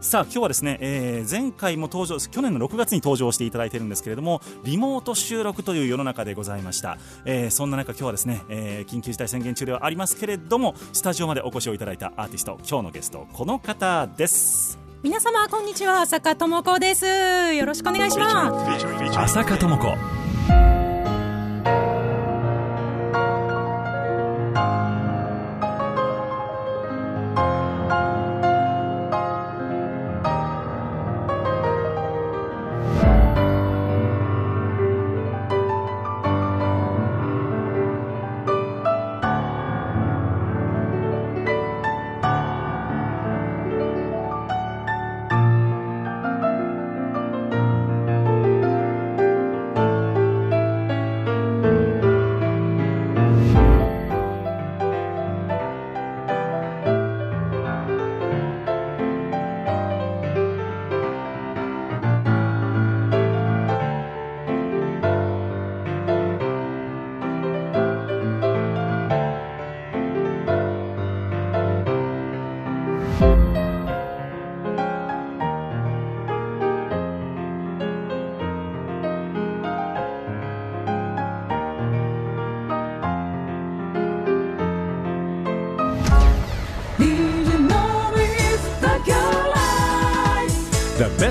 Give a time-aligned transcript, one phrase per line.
[0.00, 14.78] さあ今日はですね、えー、前回も登場去年の6月に登場していただいているんですけれどもリモート収録という世の中でございました、えー、そんな中今日はですね、えー、緊急事態宣言中ではありますけれどもスタジオまでお越しをいただいたアーティスト今日のゲストこの方です。
[15.02, 16.00] 皆様こんにちは。
[16.00, 17.06] 浅香智子です。
[17.06, 19.18] よろしくお願いします。
[19.18, 20.27] 浅香智子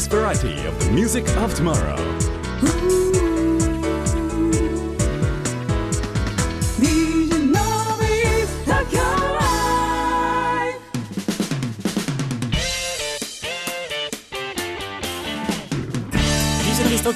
[0.08, 1.96] variety of the music of tomorrow.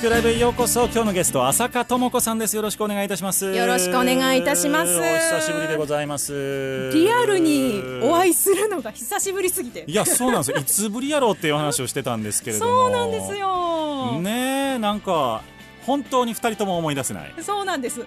[0.02, 0.86] 東京ライブへようこそ。
[0.86, 2.56] 今日のゲスト浅香智子さんです。
[2.56, 3.54] よろしくお願いいたします。
[3.54, 4.98] よろしくお願いいたします。
[4.98, 6.90] お久しぶりでございます。
[6.92, 9.84] リアルにお会いするのが久しぶりすぎて。
[9.86, 10.58] いやそうなんですよ。
[10.58, 12.72] いつぶりやろうっていう話をしてたんですけれども。
[12.72, 14.20] そうなんですよ。
[14.20, 15.44] ねなんか
[15.86, 17.34] 本当に2人とも思い出せない。
[17.40, 18.04] そうなんです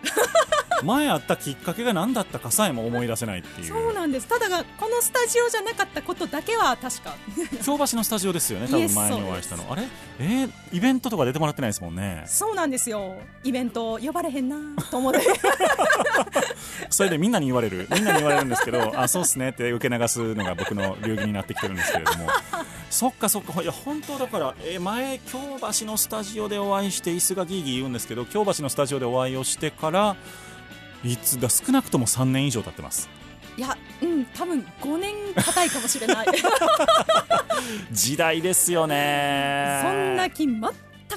[0.82, 3.66] 前あったきっかけが何だったかさえも思い出せないっていう。
[3.66, 4.26] そうなんです。
[4.26, 7.14] ただがこのスタジオじゃなかったことだけは確か。
[7.62, 9.66] 京橋のスタジオですよね多分前にお会いしたの。
[9.70, 9.82] あれ？
[10.18, 12.24] えー、イベントとか出てもらってないですもんね。
[12.26, 13.16] そうなんですよ。
[13.42, 14.56] イベント呼ばれへんな
[14.90, 15.20] と思って
[16.90, 17.88] それでみんなに言われる。
[17.92, 22.28] みんなに言われるんですけどあそうっすねって受け流すのが僕の流儀になってきてるんですけれども。
[22.90, 23.60] そっかそっか。
[23.62, 25.38] いや本当だから、えー、前京
[25.80, 30.16] 橋のスタジオでお会いして椅子がギーギー言うんですけど京橋のスタジオでお会いをしてから
[31.04, 33.08] いつだ少なくとも3年以上経ってます。
[33.56, 36.26] いやうん多分5年硬いかもしれない。
[37.92, 39.80] 時代ですよね。
[39.82, 40.60] そんな気全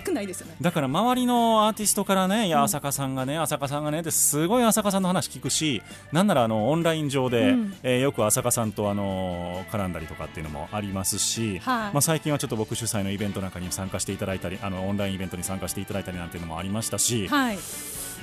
[0.03, 0.55] くないですよね。
[0.61, 5.81] だから周りのアーティストからね、いや浅香さんがね浅香さんがねってすごい浅香さんの話聞くし
[6.11, 17.57] なんならあのオンライン上で、うん、えー、よく浅香さんとあの絡んだりとかっていうのもありますし、はい、まあ、最近はちょっと僕主催のイベントなんかに参加していただいたりあのオンラインイベントに参加していただいたりなんていうのもありましたし、はい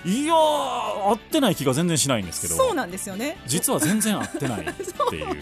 [0.05, 5.37] いや合ってない気が全然しないんですけどそうなんですよね実は全然合ってないってい う。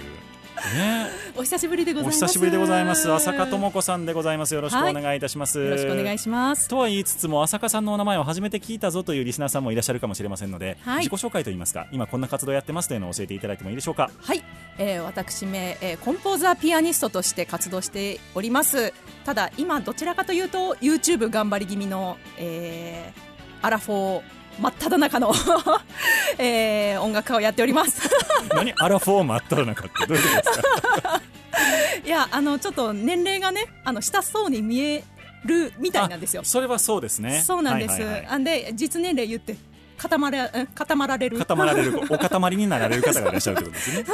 [0.77, 2.25] ね、お久しぶりでございます。
[2.25, 3.11] お久しぶりでございます。
[3.11, 4.55] 浅香智子さんでございます。
[4.55, 5.59] よろしくお願いいたします。
[5.59, 6.69] はい、よろしくお願いします。
[6.69, 14.09] とは言いつつも、浅香さんのお名前を初めて聞いたぞというリスナーさんもいらっしゃるかもしれませんので、はい、自己紹介といいますか、今こんな活動やってますというのを教えていただいてもいいでしょうか？
[14.21, 14.45] はい、
[14.79, 18.95] えー、私め、えー、コンポーザーピアニストとして活動しております。
[19.25, 24.23] ただ今どちらかというと YouTube 頑張り気味の、えー、アラフォー
[24.61, 25.33] 真っ只中の
[26.39, 28.09] えー、音楽家をやっております。
[28.55, 28.73] 何？
[28.79, 31.21] アラフォー真っ只中ってどういうことですか？
[32.05, 35.05] いやあのちょっと年齢がねあの親そうに見え
[35.45, 36.43] るみたいなんですよ。
[36.45, 37.43] それはそうですね。
[37.45, 39.57] そうなんです、はいはいはい、あんで実年齢言って
[40.03, 41.39] 固まら固まられる。
[41.39, 44.05] 固まられる お固まりになられる方がいらっしゃるということですね。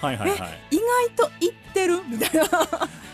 [0.00, 0.38] はいはいはい。
[0.70, 0.78] 意
[1.16, 2.00] 外と一ってる？
[2.08, 2.44] みたいな。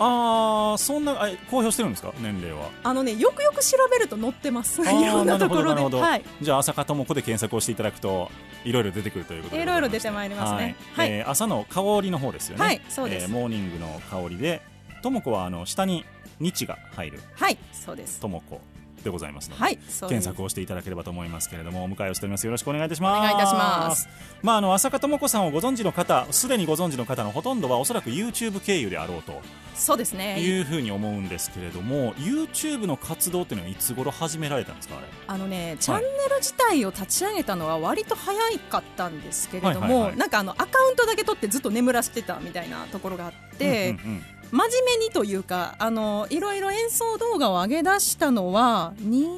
[0.02, 2.12] ああそんなあ公表してるんですか？
[2.20, 2.68] 年齢は。
[2.84, 4.82] あのねよくよく調べると載ってます。
[4.82, 5.96] いろんなところで。
[6.00, 6.22] はい。
[6.42, 8.30] じゃあ朝方もこで検索をしていただくと
[8.64, 10.76] いろいろ出てくるということでいろいろ出てまいりますね。
[10.94, 11.10] ははい。
[11.10, 12.64] いえー朝の香りの方ですよね。
[12.64, 13.24] はいそうです。
[13.24, 14.60] えーモーニングの香りで
[15.02, 16.04] ともこはあの下に
[16.38, 17.20] 日が入る。
[17.34, 18.20] はいそうです。
[18.20, 18.60] ともこ
[19.02, 22.44] でございますので、はい検索をしていただければと思いますけれどもお迎えをしております。
[22.44, 23.18] よろしくお願いいたします。
[23.18, 24.08] お願いいたします。
[24.42, 29.40] まああの朝香智子さんをご存知の方すでにご存知の方のほとんどはおそらく YouTube 経由であろうと。
[29.74, 30.38] そうですね。
[30.40, 35.06] いうふうに思うんですけれども YouTube の活動っていうのはいつ頃始められたんですかあれ？
[35.26, 38.38] あのねチャンネル自体を立ち上げたのは割と早
[38.68, 40.12] かったんですけれどはいはいはい。
[40.12, 49.28] もなんかあのアカウントだけ取ってずっと眠らせてたみたいなところがあって、うんうんうん真面目にというかあのいろいろ演奏動画を上げ出したのは2年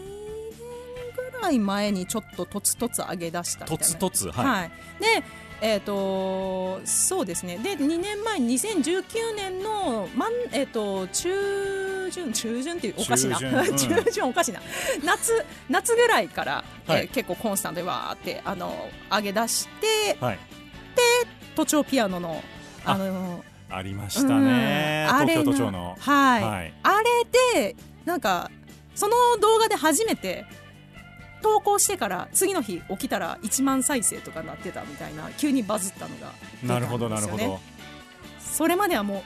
[1.32, 3.78] ぐらい前にちょっととつとつ上げ出したみたいな。
[3.78, 4.28] とつとつ？
[4.30, 4.70] はい、はい、
[5.00, 5.24] で
[5.64, 7.56] えー、とそうですね。
[7.58, 13.38] で2年前2019年の、まんえー、と中旬中旬っていうおかしな。
[13.38, 14.24] 中旬。
[14.26, 14.60] おかしな。
[15.04, 17.02] 夏夏ぐらいから、はい。
[17.02, 20.38] えー結構コンスタントでわーってあの上げ出してはい、
[21.54, 22.42] 都庁ピアノの
[22.84, 25.16] あのありましたね、うん。
[25.16, 25.96] あれ東京都庁の。
[25.98, 26.74] はい、はい。
[26.82, 27.00] あ
[27.54, 28.50] れでなんか
[28.94, 30.44] その動画で初めて
[31.42, 36.32] 投稿してから次の日起きたら1万再生とかなってたみたいな急にバズったのがね
[36.62, 37.60] なるほどなるほど。
[38.38, 39.22] それまではもう、は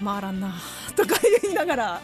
[0.00, 0.54] あ、回らんな
[0.94, 2.00] とか言いながら。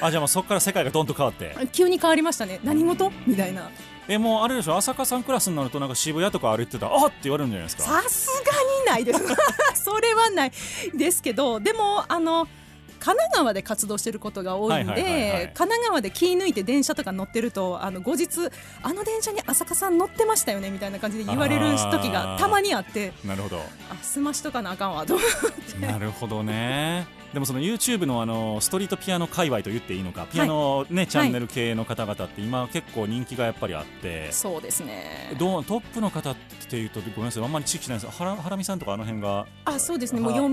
[0.00, 1.56] あじゃあもうそこから世界がどんと変わって。
[1.72, 2.60] 急に変わりましたね。
[2.64, 3.12] 何事？
[3.26, 3.70] みたいな
[4.08, 7.82] えもうあれでしょ朝香さんクラスになるとなんか渋谷とか歩いてたらあっって言われるんじゃないですか。
[8.02, 9.20] さすがにないです。
[9.84, 10.52] それはない
[10.94, 12.46] ですけどでもあの
[13.04, 15.30] 神奈川で活動してることが多いんで、はいはいはいはい。
[15.48, 18.28] 神奈川で気抜いて電車とか乗ってるとあの後日
[18.82, 23.58] あの電車に浅香さん乗ってましたよねみたいな感じで言われる時がたまにあってなるほど。
[23.90, 25.86] あすましとかなあかんわと思って。
[25.86, 27.06] なるほどね。
[27.34, 34.30] でもその YouTube のあのストリートピアノ界隈と言っていいのかピアノ、ねチャンネル系の方々って今結構人気がやっぱりあって。
[34.30, 35.34] そうですね。
[35.36, 36.36] どうトップの方っ
[36.70, 38.16] ていうとごめんなさいあんまり知識ないです。
[38.18, 39.46] はらはらみさんとかあの辺が。
[39.64, 40.20] あそうですね。
[40.20, 40.48] もうはヨ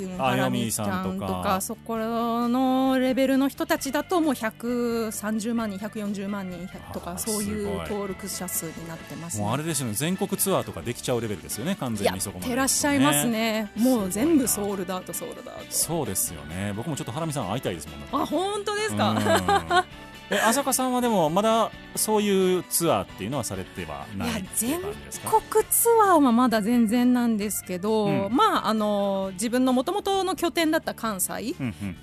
[0.00, 1.42] ミくんあハラミちゃんとヨミさんとか。
[1.42, 9.94] かそこのレベルの人たちだともう130万人140万人100とかそういう登録者数になってます、ね、もうあれですよね。
[9.94, 12.46] 全国ツアーとかできちゃうレベルですよね完全やにそこまで。
[12.46, 13.70] ってらっしゃいますね。
[13.76, 16.72] もう全部ソルールドアウトソールドアウトそうですよね。
[16.76, 18.06] 僕もちょっとハラミさん会いたいですもんね。
[18.12, 25.40] あ本当ですか、うんえ浅香さんはでもまだそういうツアーっていうのはされてはないいやっていう感じですか？
[25.48, 28.28] 国ツアーはまだ全然なんですけど、うん。
[28.30, 31.54] まああの自分のもともとの拠点だった関西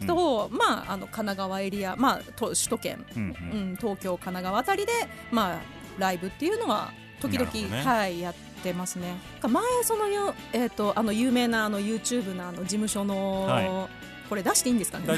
[0.08, 3.60] と、まああの神奈川エリアまあと首都圏うんうん。
[3.60, 4.92] うん、東京、神奈川あたりで、
[5.32, 5.60] まあ、
[6.00, 7.84] ライブっていうのは時々、ね。
[7.84, 8.34] はい、やっ
[8.64, 9.16] てますね。
[9.42, 13.90] 前そのよ、えー、とあの有名なあの YouTube のあの事務所の、は
[14.34, 15.06] これ出していいんですかね？
[15.08, 15.16] あウ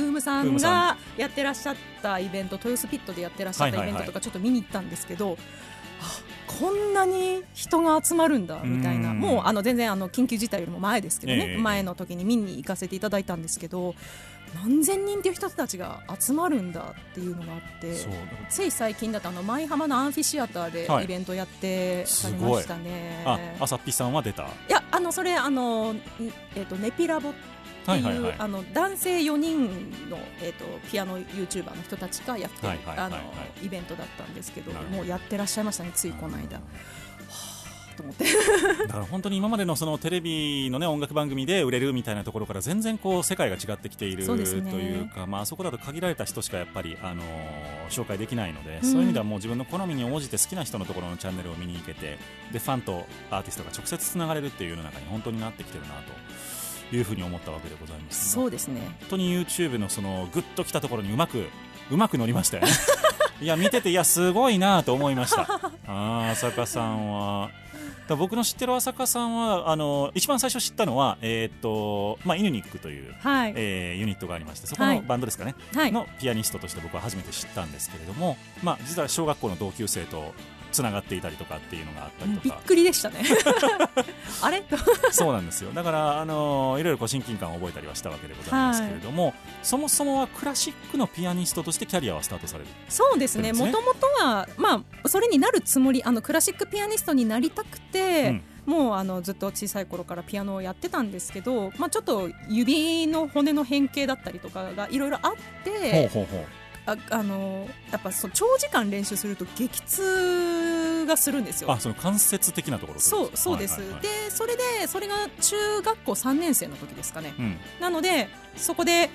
[0.00, 4.02] ームさんがやってらっしゃったイベント豊洲ピットでやってらっしゃったはいはいはい。
[4.02, 5.36] イベントとかちょっと見に行ったんですけど、
[6.00, 9.10] あこんなに人が集まるんだみたいな。
[9.10, 9.20] うん。
[9.20, 11.58] もうあの全然あの緊急事態よりも前ですけどね、ええ。
[11.58, 13.94] 前の時に見に行かせていただいたんですけど
[14.56, 17.94] 何千人っていう人たちが集まるんだっていうのがあって
[18.50, 21.04] つい最近だとあの舞浜のアンフィシアターではい。
[21.04, 23.22] イベントやってされましたね。
[23.24, 24.42] ああさっぴさんは出た？
[24.42, 26.00] いやあのそれあの、ん
[26.56, 27.32] えっとネピラボっ
[27.84, 28.34] ていう、はいはいはい。
[28.38, 32.78] あの男性4人の、えっとピアノ YouTuber の人たちがやってる、
[33.62, 36.56] イベントだったんですけどもうやってらっしゃいましたねついこの間。
[36.56, 36.62] は
[37.92, 38.24] あと思って。
[38.86, 48.90] だから本当に今までのそのテレビのね音楽番組で売れるみたいなところから全然こう世界が違ってきているというかまあそこだと限られた人しかやっぱりあのー紹介できないので、うん。
[48.90, 52.18] そういう意味ではもう自分の好みに応じて好きな人のところのチャンネルを見に行けて
[52.50, 56.12] でファンとアーティストが直接つながれるっていう世の中に本当になってきてるなと
[56.96, 58.80] いうふうに思ったわけでございます、そうですね。
[59.00, 61.48] 本当に YouTube のそのグッときたところにうまく
[61.90, 62.70] うまく乗りましたよね。
[63.40, 65.42] いや見てていやすごいなと思いました。
[65.86, 67.50] あー浅香さんは。
[68.08, 75.02] 僕の知ってる浅香さんはあの一番最初知ったのは、えーっとまあ、イヌニックという、はい、えーユニットがありましてそこのはい。
[75.02, 80.34] バンドですかね、はい、のピアニストとして僕は初めて知ったんですけれども、まあ、実は小学校の同級生と
[80.72, 82.56] つながっていたりとかっていうのがあったりとか。
[82.56, 83.22] びっくりでしたね。
[84.42, 84.64] あれ？
[85.12, 85.70] そうなんですよ。
[85.72, 92.70] だから、あのいろいろこう親近感を覚えたりはしたわけでございますけれども、そもそもはクラシックのピアニストとしてキャリアはスタートされる。
[92.88, 93.52] そうですね。
[93.54, 93.72] そうですね。
[93.72, 98.42] もともとは、まあ、それになるつもりあのクラシックピアニストになりたくて、うん。
[98.64, 105.32] もうあのずっと小さい頃からピアノをやってたんですけど、まあ、ちょっと指の骨の変形だったりとかがいろいろあっ
[105.64, 106.46] てほうほうほう
[106.84, 110.72] ああのやっぱそう長時間練習すると激痛
[111.02, 111.70] 曲がするんですよ。
[111.70, 113.92] あその間接的なところそうそうです、はいはい。
[113.94, 117.56] はいでそれでそれが中学校3年生の時ですかね、うん。
[117.80, 119.10] なのでそこで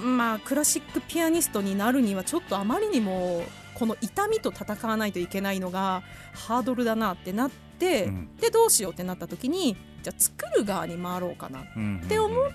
[0.00, 6.02] まあクラシックピアニストになるにはちょっとあまりにもこの痛みと戦わないといけないのが
[6.34, 8.36] ハードルだなってなって、うん。
[8.36, 12.54] でどうしようってなった時にじゃあ作る側に回ろうかなっうんて思って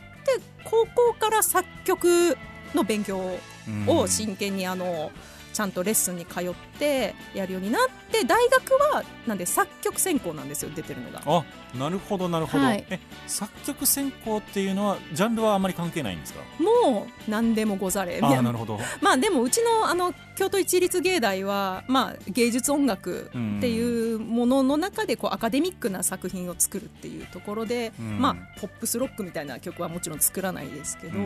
[0.64, 2.38] 高校から作曲
[2.74, 3.40] の勉強を
[3.88, 5.12] を真剣にあの
[5.56, 7.82] ちゃんとレッスンに通ってやるようになっ
[8.12, 11.22] て大学はなんで作曲専攻なんですよ出てるのが。
[11.26, 11.46] あ
[11.78, 12.86] なるほどなるほど、はい。
[12.90, 16.42] え作曲専攻っていうのはジャンルはあまり関係ないんですか？
[16.60, 18.20] もう何でもござれ。
[18.22, 18.78] あーなるほど。
[19.02, 28.20] まあでもうちのあの京都一律芸大は、まあ、芸術音楽っていうものの中でこうアカデミックな作品を作るっていうところで、うん。
[28.20, 31.18] まあ、ポップスロックみたいな曲はもちろん作らないですけど、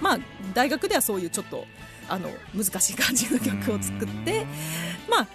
[0.00, 0.18] まあ、
[0.54, 1.64] 大学ではそういうちょっと
[2.08, 4.46] あの難しい感じの曲を作って、
[5.08, 5.28] まあ、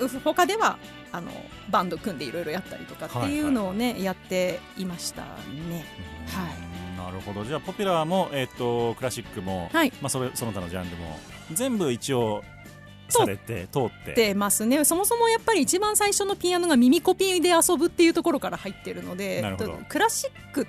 [0.00, 0.78] う他では
[1.10, 1.30] あの
[1.70, 5.84] バンド組んでいろいろやったりとかっていうのをね、やっていましたね。
[6.28, 6.72] はい。
[6.72, 7.44] いなるほど。
[7.44, 9.92] じゃあポピュラーも、えっとクラシックも、はい。
[10.00, 11.18] まあ、それその他のジャンルも
[11.52, 12.42] 全部一応
[13.08, 14.14] されて通って。
[14.14, 14.34] て。
[14.34, 14.84] ますね。
[14.84, 19.78] そもそもやっぱり一番最初のピアノが耳コピーで遊ぶっていうところから入ってるのでなるほど。
[19.88, 20.66] クラシック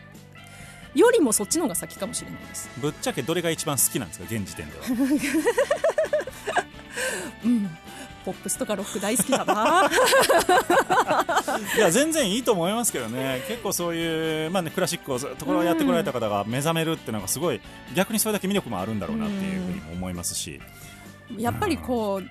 [0.95, 4.25] よりもそっちの方が先かもしれないです、ぶっちゃけどれが一番好きなんですか？
[4.29, 4.85] 現時点では。
[7.43, 7.69] うん、
[8.23, 9.89] ポップスとかロック大好きだな。
[11.75, 13.43] いや全然いいと思いますけどね。
[13.47, 17.59] 結構そういう、まあね、クラシックをずっとこれをやってこられた方が目覚めるっていうのがすごい
[17.93, 20.61] 逆にそれだけ魅力もあるんだろうなっていうふうにも思いますし、
[21.37, 22.29] やっぱりこう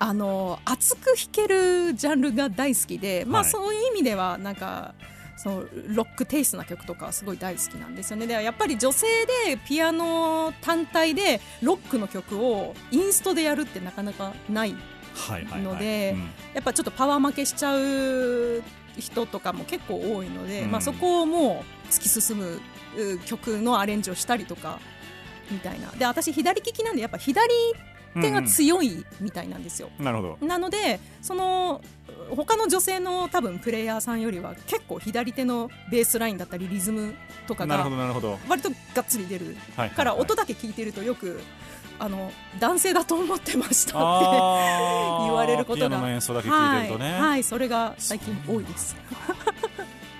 [0.00, 3.50] あの熱く弾けるジャンルが大好きで、まあはい。
[3.50, 4.94] そういう意味ではなんか
[5.38, 8.26] そのロックテイストな曲とかすごい大好きなんですよね。
[8.26, 9.06] でやっぱり女性
[9.46, 14.74] でピアノ単体でロックの曲をインストでやるってなかなかない
[15.62, 16.20] のでうん。
[16.54, 18.62] やっぱちょっとパワー負けしちゃう
[18.98, 20.70] 人とかも結構多いので、うん。
[20.72, 22.60] まあ、そこをもう突き進む
[22.96, 24.80] う曲のアレンジをしたりとか
[25.50, 25.90] みたいな。
[25.92, 27.48] で私左利きなんでやっぱ左
[28.20, 30.46] 手が強いみたいなんですよ、うんなるほど。
[30.46, 31.80] なのでその
[32.30, 37.14] 他の女性の多分プレイヤーさんよりは結構左手のベースラインだったりリズム
[37.46, 37.88] とかが
[38.48, 39.56] 割とがっつり出る。
[39.76, 40.22] はいからはい。
[40.22, 41.40] 音だけ聞いてるとよく
[41.98, 45.96] あの男性だと思ってましたって言われることが。
[46.98, 48.96] ね、はい、はい、それが最近多いです。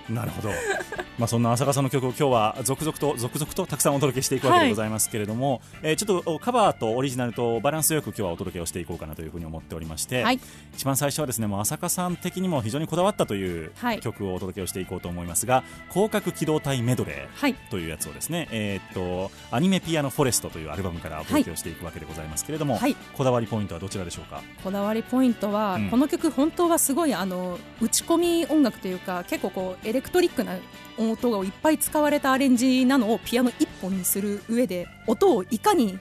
[0.08, 0.48] なるほど、
[1.18, 10.40] まあ、そんな浅香さんの曲を今日は続々と続々とたくさんお届けしていくわけでございますけれども、えーちょっとカバーとオリジナルとバランスよく今日はお届けをしていこうかなというふうに思っておりまして、はい。
[10.74, 14.00] 一番最初はですねもう浅香さん的にも非常にこだわったというはい。
[14.00, 15.62] 曲をお届けをしていこうと思いますが
[15.92, 22.96] 「広角機動隊メドレー」はい、というやつをですね、えーっとアニメピアノフォレストというアルバムからお届けをしていくわけでございますけれども、はい。
[23.16, 24.40] こだわりポイントはどちらでしょうか？
[24.62, 25.90] こだわりポイントは、うん。
[25.90, 30.56] この曲本当はすごいあの打ち込み音楽というか結構こうエレクトリックな
[30.98, 35.98] 音がいっぱい使われたアレンジなのをピアノ一本にする上で音をいかに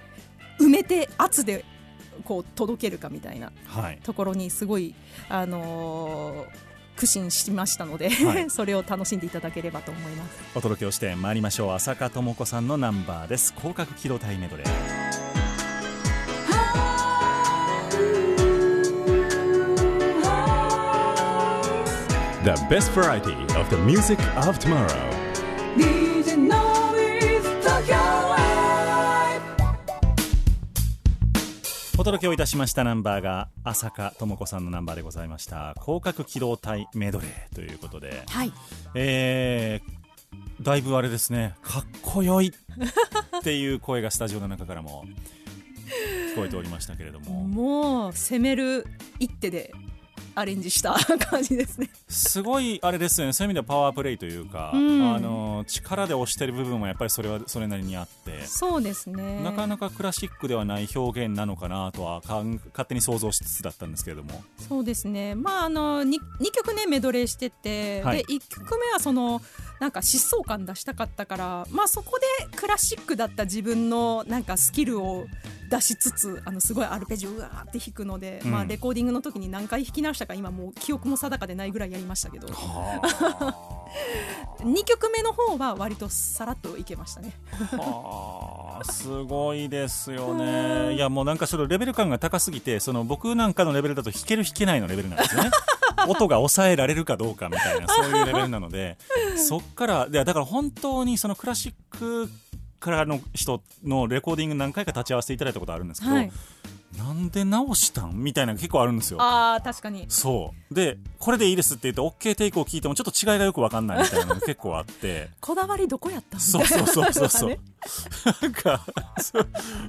[0.59, 1.63] 埋めて圧で
[2.23, 3.99] こう届けるかみたいなはい。
[4.03, 4.95] ところにすごい
[5.29, 8.49] あのー苦心しましたので、はい。
[8.51, 10.39] それを楽しんでいただければと思います。
[10.55, 11.71] お届けをしてまいりましょう。
[11.73, 13.53] 浅香智子さんのナンバーです。
[13.55, 15.16] 広角機動隊メドレー
[22.47, 24.87] The best variety of the music of tomorrow.
[31.97, 35.75] お届けをいたしましたナンバーが浅香智子さんのナンバーでございました。
[35.83, 38.23] 広角機動隊メドレーということで。
[38.29, 38.53] はい、
[38.95, 41.53] えー、だいぶあれですね。
[41.61, 42.53] かっこよい。
[43.39, 45.03] っていう声がスタジオの中からも。
[46.31, 47.43] 聞こえておりましたけれども。
[47.43, 48.87] もう攻める
[49.19, 49.73] 一手で
[50.37, 50.93] アレンジした
[51.29, 51.89] 感じですね。
[52.07, 59.41] すごいあれですよねそういう意味ではパワープレイというか、うんあの力で押してる部分もやっぱりそれはそれなりにあってそうですね。
[59.43, 65.33] なかなかクラシックではない表現なのかなとはかん勝手に想像しつつだったんですけれどもそうですね。
[65.35, 69.41] まああの 2, 二曲ねメドレーしてて、はいで1曲目はその
[69.79, 75.27] なんか疾走感出したかったから、まあそこでクラシックだった自分のなんかスキルを
[75.69, 82.47] 出しつつ、あのすごいアルペジオをうわーって弾くので、うんまあレコーディングの時に何回弾き直したか今もう記憶も定かでないぐらいやりましたけど、
[84.59, 87.33] 2曲目の方は割とさらっといけましたね。
[87.71, 88.91] はあ。
[88.91, 90.93] すごいですよね。
[90.95, 95.51] いやもうなんかちょっとレベル感が高すぎてその僕なんかのレベルだと弾ける弾けないのレベルなんですよね。
[96.07, 98.97] 音が抑えられるかどうかみたいなそういうレベルなので。
[99.35, 102.29] そっからいやだから本当にそのクラシック
[102.79, 106.31] からの人のレコーディング何回か立ち会わせていただいたことあるんですけど、はい
[106.97, 108.23] なんで直したん？
[108.23, 109.17] みたいなのが結構あるんですよ。
[109.21, 110.05] あー確かに。
[110.09, 110.73] そう。
[110.73, 115.29] でこれでいいですって言って OK テイクを聞いてもちょっと違いがよく分かんないみたいなのが結構あって。
[115.39, 117.59] こだわりどこやったんそうそうそうそうそう、ね
[118.41, 118.81] なんか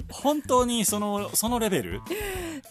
[0.09, 2.01] 本当にそのそのレベル？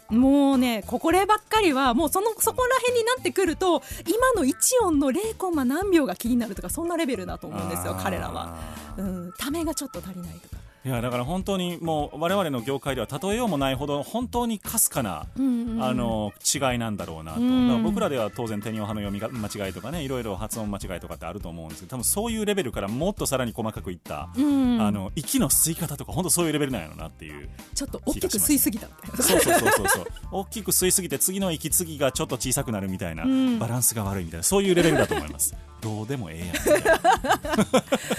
[0.08, 4.54] もうねここればっかりはもうそのそこら辺になってくると今の1
[4.86, 8.56] 音の0コンマ何秒が気になるとかそんなレベルだと思うんですよ彼らは、
[8.96, 15.82] うん、ためがちょっと足りないとかいやだから本当にもう我々の業界では例えようもないほど本当にかすかな、うんうん。
[15.82, 17.68] あの違いなんだろうなと、うん。
[17.68, 24.80] だから僕らでは当然手におはの読みが間違いとかねいろいろ発音間違いとかってあると思うんですけど多分そういうレベルからもっとさらに細かくいった、うん。
[24.80, 30.06] あの息の吸い方とか本当そういうレベルなんやろなっていうちょっと大きく吸いすぎたみたいなそうそうそうそうそう。
[30.30, 33.58] 大きく吸いすぎて次の息継ぎがちょっと小さくなるみたいな、ん。
[33.58, 36.78] バランスが悪いみたいなそういうレベルだと思いますどうでもええ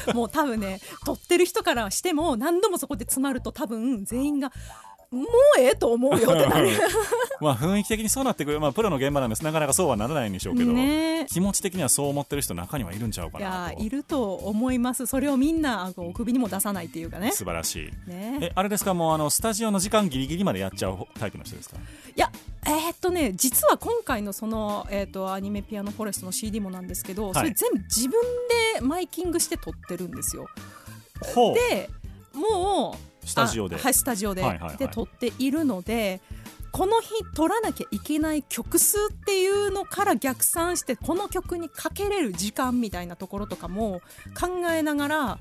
[0.09, 0.15] やん。
[0.15, 4.51] もう多分ね撮ってる人からしても何度もそこで詰まると多分全員が
[5.11, 5.25] もう
[5.59, 6.69] ええと思うよってなる。
[7.41, 9.43] まあ雰囲気的にそうなってくる、まあ、プロの現場なんです。
[9.43, 13.79] なかなかそうはならないんでしょうけど、ね気持ち的にはそう思ってる人中にはいるんちゃうかいなと。
[13.79, 15.05] やいると思います。
[15.07, 17.31] それをみんなあの首にも出さないっていうかね。
[17.31, 17.75] 素晴らし
[18.07, 18.09] い。
[18.09, 18.37] ね。
[18.41, 21.77] えあれですかもうあのスタジオの時間ギリギリまでやっちゃうタイプの人ですか？
[21.77, 21.79] い
[22.15, 22.31] や
[22.67, 27.33] えーっとね実は今回のその、えーっとアニメピアノフォレストの CD もなんですけど、い。
[27.33, 28.11] それ全部自分
[28.75, 30.47] でマイキングして撮ってるんですよ。
[31.33, 31.55] ほう。
[31.55, 31.89] で
[32.33, 33.75] もうスタジオで。
[33.75, 34.77] あはいスタジオで、はいはいはい。
[34.77, 36.21] で撮っているので
[36.71, 44.01] この日撮らなきゃいけない曲数っていうのから逆算してこの曲にかけれる時間みたいなところとかも
[44.39, 45.39] 考えながら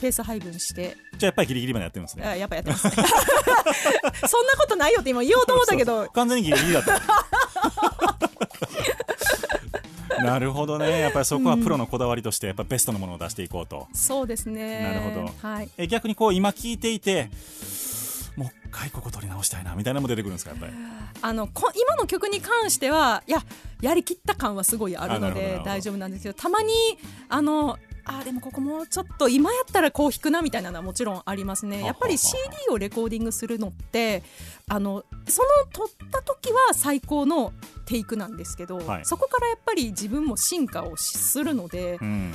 [0.00, 0.96] ペース配分して。
[1.18, 2.26] じゃあやっぱりギリギリまでやってるんですね。
[2.26, 2.86] あやっぱやってます。
[2.86, 6.08] ね そんなことないよって今言おうと思ったけど。
[6.12, 7.00] 完全にギリギリだった
[10.24, 11.00] なるほどね。
[11.00, 14.82] やっぱりそこはプロのこだわりとしてやっぱベストのものを出していこうと、そうですね。
[14.82, 15.48] なるほど。
[15.48, 15.68] はい。
[15.76, 17.30] え逆にこう今聞いていて
[18.36, 20.72] もう一回ここ取り直したいなみたいなのも出てくるんですかやっぱり？
[21.20, 23.42] あのこ今の曲に関してはいや
[23.80, 26.72] やりきった感はすごいあるので大丈夫なんですけどたまに
[27.28, 31.84] あのあでもここもうちょっと今やったらこう弾くなみたいなのはもちろんありますね。
[31.84, 32.38] やっぱり CD
[32.70, 34.22] をレコーディングするのって
[34.68, 37.52] あのその撮った時は最高の
[37.84, 39.04] テイクなんですけど、はい。
[39.04, 42.32] そこからやっぱり自分も進化をするので、うん。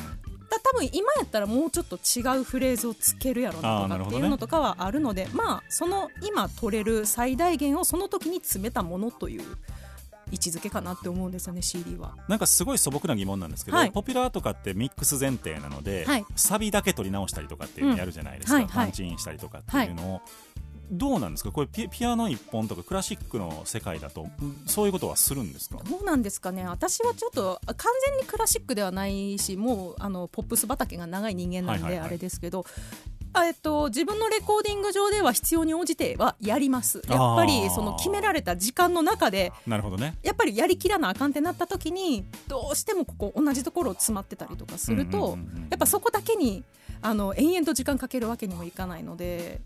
[0.49, 9.43] だ多分今やったらもうちょっと違うフレーズをつけるやろなとかっていうのとかはあるのでまあその今取れる最大限をその時に詰めたものという
[10.33, 12.17] 位置づけかなって思うんですよね CD は。
[12.27, 13.91] なんかすごい素朴な疑問なんですけど、はい。
[13.91, 16.25] ポピュラーとかってミックス前提なので、はい。
[16.35, 20.21] サビだけ取り直したりとかっていうのやるじゃないですか、うんパンチインしたりとかっていうのを、
[20.91, 21.51] どうなんですか？
[21.51, 24.27] これピピアノ一本とかクラシックの世界だと
[24.65, 25.79] そういうことはするんですか？
[25.89, 26.67] どうなんですかね？
[26.67, 37.01] 私はちょっとあ完全にクラシックではないしもうあのポップス畑が長い人間なんであれですけど、あえっと、自分のレコーディング上では必要に応じてはやります。
[37.07, 40.15] やっぱりその決められた時間の中でなるほどね。
[40.21, 45.37] やっぱりやりきらなあかんってなった時にどうしてもここ同じところ詰まってたりとかすると、
[45.69, 46.63] やっぱそこだけに
[47.01, 49.61] あの延々と時間かけるわけにもいかないので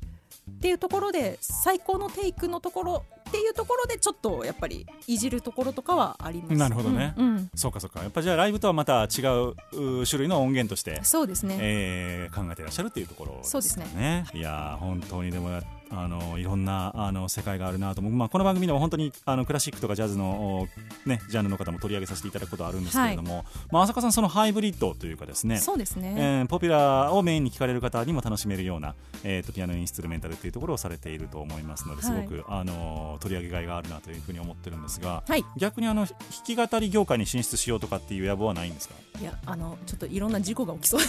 [0.49, 6.53] っていうところで最高のテイクのところっていうところでちょっとやっぱりいじるところとかはあります。
[6.55, 7.13] なるほどね。
[7.17, 7.49] うんうん。
[7.55, 8.01] そうかそうか。
[8.01, 11.57] やっぱじゃあライブとはまた違うう種類の音源として、そうですね。
[11.59, 13.61] えー考えてらっしゃるっていうところですかね。
[13.61, 15.49] そうですいやー本当にでも
[15.89, 20.67] あのいろんなあの世界があるなと思う、まあ、この番組でも本当にあのクラシックとかジャズの、
[21.05, 26.15] おね、ジャンルの方も取り上げさせていただくことあるんですけれども、まあ、浅香さんそのハイブリッドというかですねそうですね。
[26.17, 32.15] えーポピュラーをメインに聴かれる方にも楽しめるような、えー、とピアノインストゥルメンタルというところをされていると思いますので、はい。
[32.15, 35.43] すごく、あの取り上げがいがあるなというふうに思ってるんですが、はい。
[35.57, 38.95] 逆にあの弾き語り業界に進出しようとかっていう野望はないんですか？
[39.19, 41.01] いやあのちょっといろんな事故が起きそう。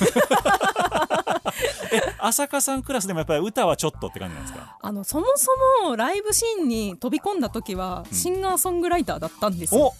[1.92, 4.76] え浅香さんクラスでもやっぱり歌はちょっとって感じなんですか？
[4.80, 5.50] あのそもそ
[5.88, 9.86] もライブシーンに飛び込んだ時はシンガーソングライターだったんですよ。
[9.88, 9.94] お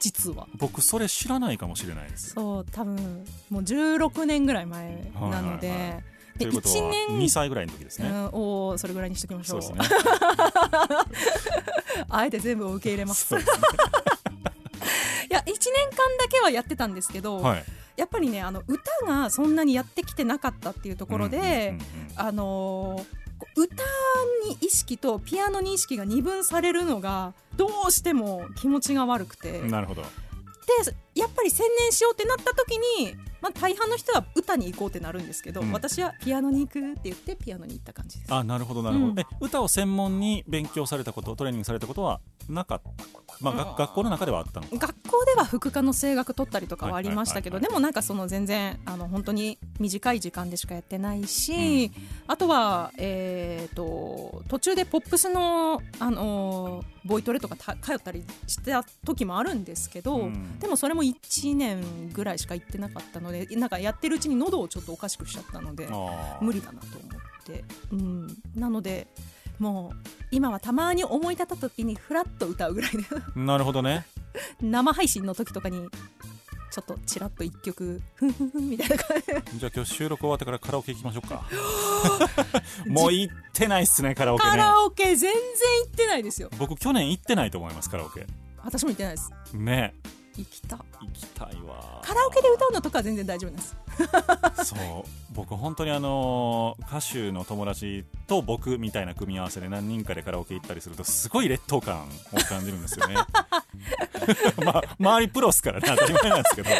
[0.00, 0.46] 実は。
[0.56, 9.60] 僕それ知らないかもしれないですそう多分もう16年ぐらい前なので、はいはいはでということは1年2歳ぐらいの時ですね、うん、おーそれぐらいにしときましょう。
[9.60, 9.66] ね。
[12.08, 13.34] あえて全部を受け入れます。
[13.34, 13.42] ね。
[15.30, 17.64] いや1年間だけはやってたんですけど、はい。
[17.96, 21.76] やっぱりねあの歌がそんなにやってきてなかったっていうところで、
[22.16, 23.22] あのー
[23.56, 23.84] 歌
[24.48, 30.02] に意識とピアノに意識が二分されるのがどうしても気持ちが悪くて、なるほど。
[30.02, 30.08] で
[31.14, 35.72] やっぱり専念しようってなった時に、まあ、大半の人は歌に行こうってなるんですけど、うん。
[35.72, 38.32] 私はピアノに行くって言ってピアノに行った感じです。
[38.32, 39.18] あなるほどなるほど、うん。
[39.18, 42.92] え歌を専門に勉強されたことトレーニングされたことはなかった？
[43.40, 44.66] まあ、が学校の中ではあったの？
[44.78, 51.90] か学校では副科の声楽取ったりとかはありましたけど、でもなんかその全然あの本当に短い時間でしかやってないし、
[52.28, 60.58] あとは、えー、と途中でポップスの、あのーボイトレとかた通ったりした時もあるんですけど、うん。
[60.60, 65.88] でもそれも1年ぐらいしか行ってなかったのでなんかやってるうちに喉をちょっとおかしくしちゃったので
[66.40, 69.06] 無理だなと思って、うん、なので
[69.58, 69.96] もう
[70.30, 72.98] 今はたまに思い立った時にフラッと歌うぐらいで。
[73.36, 74.06] なるほどね。
[74.60, 75.88] 生配信の時とかに
[76.72, 79.26] ちょっとちらっと一曲ふんふんふんみたいな感じ。
[79.26, 81.46] でじゃあ今日収録終わってからカラオケ行きましょうか。
[82.88, 86.48] もう行ってないっすねカラオケカねラオケ全然行ってないですよ。
[86.58, 88.26] 僕去年行ってないと思いますカラオケ。
[88.64, 89.30] 私も行ってないです。
[89.54, 89.94] ね
[90.36, 92.00] 行きた行きたいわ。
[92.02, 93.76] カラオケで歌うのとかは全然大丈夫です。
[94.64, 95.08] そう。
[95.34, 103.16] 僕本当にあのー歌手の友達と僕みたいな組み合わせで何人かでカラオケ行ったりするとすごい劣等感を感じるんですよね。
[104.64, 106.70] まあ周りプロっすからね当たり前なんですけど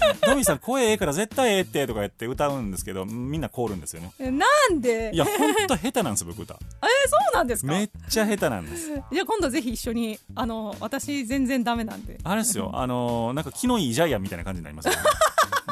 [0.22, 4.12] トミーさん声ええから絶対ええってとか言って歌うんですけどみんなコールんですよね。
[4.18, 5.10] えなんで？
[5.14, 6.54] いや本当下手なんです僕歌。
[6.82, 7.72] えそうなんですか？
[7.72, 8.88] めっちゃ下手なんです。
[8.88, 12.18] じゃあ今度ぜひ一緒にあの私全然ダメなんで。
[12.24, 14.98] あれですよあのーなんか気のいいジャイアンみたいな感じになりますよね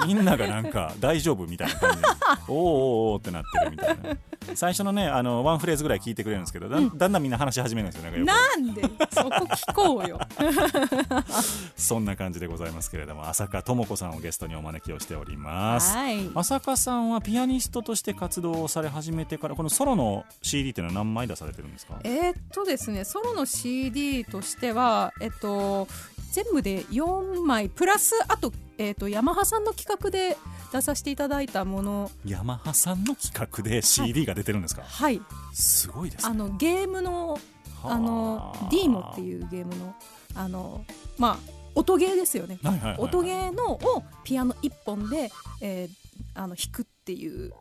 [0.06, 2.08] みんながなんか大丈夫みたいな感じで。
[2.48, 4.16] おーおーおーってなってるみたいな。
[4.54, 8.82] 最初のねあのワンフレーズぐらい聞いてくれるんですけどだんだんだんみんな話し始めるんですよなんかよくなんで？
[9.10, 10.20] そこ聞こうよ。
[11.76, 15.96] そんな感じでございますけれども浅香智子さんをゲストにお招きをしております。
[15.96, 16.30] はい。
[16.34, 21.94] 浅香さんはピアニストとして活動をされ始めてからこのソロの CD っていうのは何枚出されてるんですか？
[22.04, 25.88] えーっとですねソロの CD としてはえっと
[26.34, 27.68] 全部で4枚。
[27.68, 30.36] プラスあと,、えーっとヤマハさんの企画で
[30.72, 32.10] 出させていただいたもの。
[32.24, 35.22] ヤマハさんの企画で CD が出てるんですか、はい。
[35.52, 36.30] すごいですね。
[36.32, 37.38] あのゲームの
[37.84, 37.96] あ。
[37.98, 39.94] のはあディーモっていうゲームの
[40.34, 40.84] あの
[41.18, 41.38] まあ
[41.76, 42.58] 音ゲーですよね。
[42.64, 43.00] はいはいはいはい。
[43.00, 47.52] 音ゲーのをピアノ1本で、えーあの弾くっていう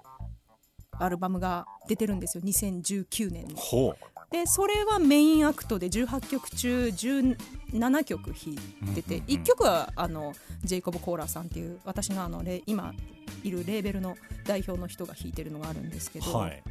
[1.00, 2.44] アルバムが出てるんですよ。
[2.44, 3.98] 2019年にほう
[4.34, 8.56] でそれはメインアクトで18曲中17曲弾
[8.92, 12.94] いてて、うんうんうん1曲はあのジェイコブ・コーラーさんっていう私のあのレ今
[13.44, 16.64] いるレーベルの代表の人が弾いてるのがあるんですけど、はい。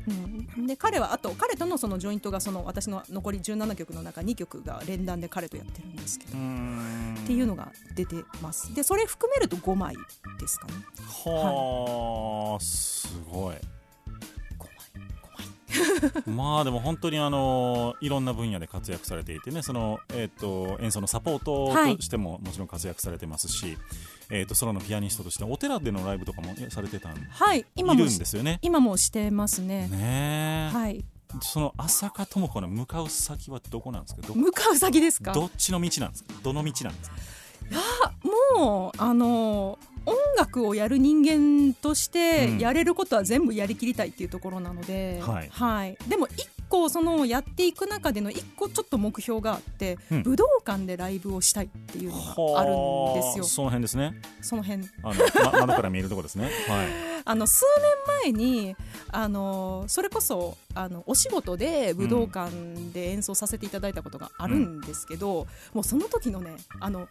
[0.56, 6.32] うん、で彼はあと彼とのそのジョイントがその私の残り17曲の中2曲が連弾で彼とやってるんですけど、っ
[7.26, 8.74] ていうのが出てます。
[8.74, 9.96] でそれ含めると5枚
[10.40, 10.74] ですかね。
[11.24, 13.56] はあ、すごい。
[13.56, 13.71] 5枚5枚
[16.26, 21.96] まあでも本当にあのいろんな分野で活躍されていてねその、えー、と演奏のサポートはい。
[21.96, 23.76] としてももちろん活躍されてますし、
[24.30, 28.58] えー、とソロのピアニストとしてお寺でのライブとかもえされてたんいはい今もるんですよね。
[28.62, 29.88] 今もしてますね。
[29.88, 31.04] ねえ、はい。
[31.40, 34.20] その浅香智子の向かう先はどこなんですか？
[34.26, 35.32] ど向かう先ですか？
[35.32, 36.34] どっちの道なんですか？
[36.42, 37.16] どの道なんですか？
[38.58, 42.58] もうあの音楽をやる人間としてうん。
[42.58, 45.96] やれることは全部やりきりたいっていうところなので、はい。
[46.08, 50.22] でも一個そのやっていく中での一個ちょっと目標があって、うん。
[50.22, 52.64] 武道館でライブをしたいっていうのがあ。
[52.64, 53.44] るんですよ。
[53.44, 54.14] はあその辺ですね。
[54.40, 54.88] その辺。
[55.02, 56.44] あの、ま、窓から見えるところですね。
[56.44, 56.52] はい。
[57.24, 57.64] あの数
[58.24, 58.76] 年前に
[59.12, 62.50] あのそれこそあのお仕事で武道館
[62.92, 67.06] で演奏させていただいたことがあるんですけど、もうその時のねあの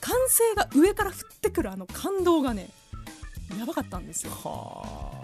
[0.00, 2.70] 歓声が上から降ってくるあの感動がね
[3.58, 4.32] やばかったんですよ。
[4.32, 5.17] はこ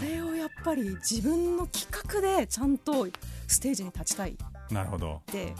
[0.00, 3.06] れをやっぱり自分の企画でちゃんと
[3.46, 4.36] ステージに立ちたい。
[4.70, 5.22] なるほど。
[5.26, 5.54] て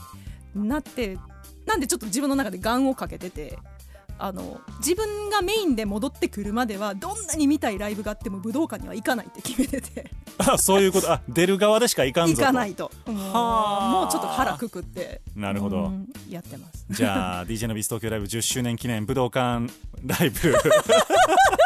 [0.55, 1.18] なって
[1.66, 3.59] なんでちょっと自分の中でガンをかけてて。
[4.18, 10.11] あの自分がメインで戻ってくるまではどんなに見たいライブがあっても武道館には行かないって決めてて。
[10.38, 11.12] あそういうこと？
[11.12, 12.40] あ出る側でしかいかんぞと。
[12.40, 12.90] 行かないと。
[13.07, 13.90] もうはあ。
[13.90, 15.20] もうちょっと腹くくって。
[15.35, 15.85] なるほど。
[15.85, 16.87] うんやってます。
[16.90, 19.70] じゃあ DJ のビス東京ライブ10周年記念武道館
[20.07, 20.38] ライブ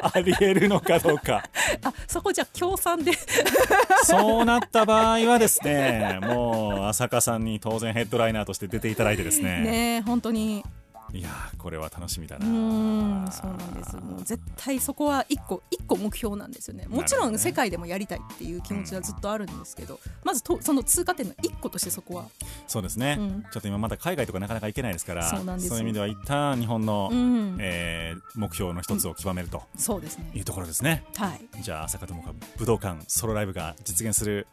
[0.12, 1.44] ありえるのかどうか。
[1.84, 3.12] あそこじゃあ協賛で。
[4.04, 9.60] そうなった場合はですねもう浅香さんに当然ヘッドライナーとして出ていただいてですね。
[9.60, 10.64] ねえ本当に
[11.12, 16.86] いやーこれは楽しみだうなそうなんですもう絶対そこは一個一個目標なんですよね。
[16.88, 22.26] もちろん世界でもやりたいっていう気持ちはずっとあるんですけど、まずとその通過点の一個としてそこは。
[22.66, 23.44] そうですね、うん。
[23.50, 25.76] ちょっと今まだ海外とかなかなか行けないですからそうなんですよ。
[25.76, 30.30] いう意味では一旦日本の、うん、えー目標の一つを極めるとそうですね。
[30.34, 31.62] いうところですね、はい。
[31.62, 34.46] じゃあ浅香智子武道館ソロライブが実現する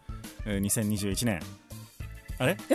[0.45, 1.41] えー2021年
[2.39, 2.57] あれ？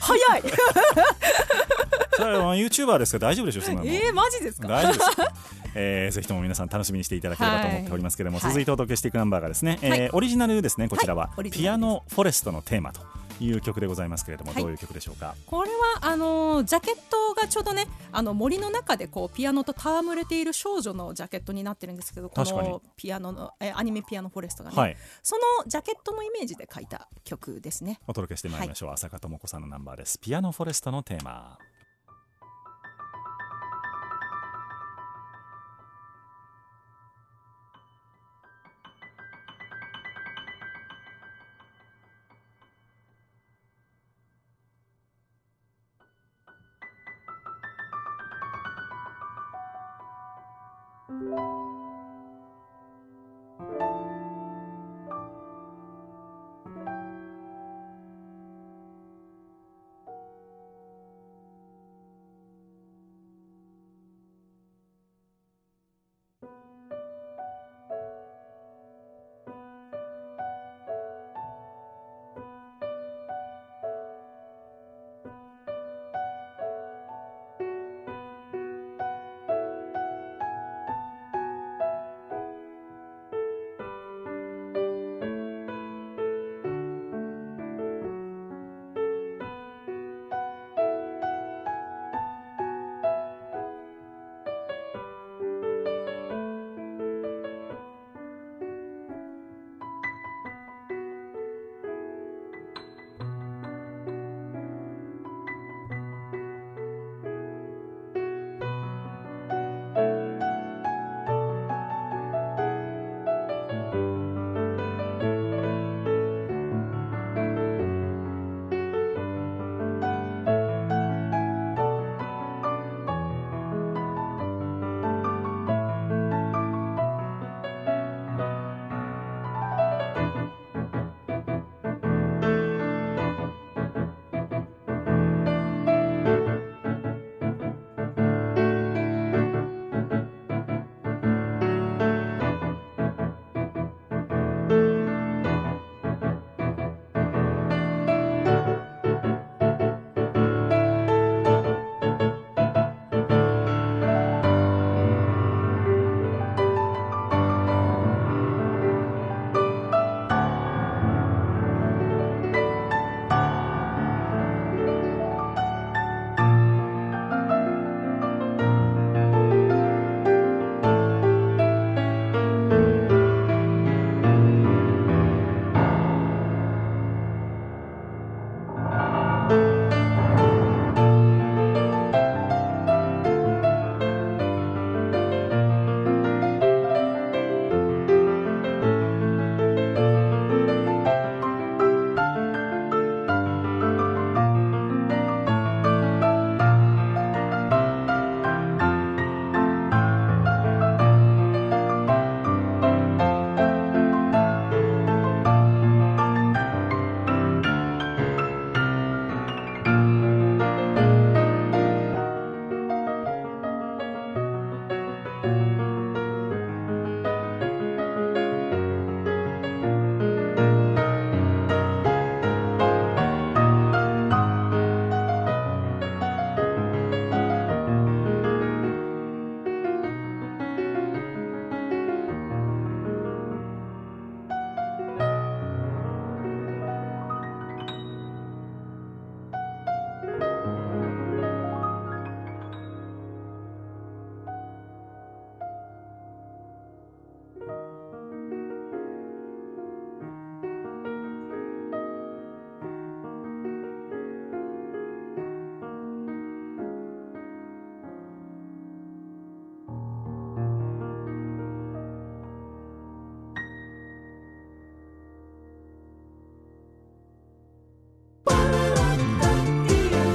[0.00, 0.42] 早い
[2.16, 3.86] それは YouTuber ですから大丈夫でしょそんなの。
[3.86, 4.68] えー、マジですか？
[4.68, 5.26] 大丈夫ですよ。
[5.74, 8.50] えーぜひとも皆さん楽しみにしていただければと思っておりますけれども、はい。
[8.50, 13.00] 続いてお届けしていくナンバーがですね、えーはいオリジナルですねこちらは、はいピアノフォレストのテーマと
[13.38, 14.62] いう曲でございますけれども、はい。
[14.62, 15.34] どういう曲でしょうか？
[15.44, 15.76] これは
[16.10, 24.96] あのジャケットがちょうどねあの森の中でこうピアノと戯れている少女のジャケットになってるんですけどこのピアノのえアニメピアノフォレストがね、はい。
[25.22, 28.00] そのジャケットのイメージで書いた曲ですね。
[28.06, 30.18] お届けしてまいりましょう、浅香智子さんのナンバーです。
[30.18, 31.58] ピアノフォレストのテーマ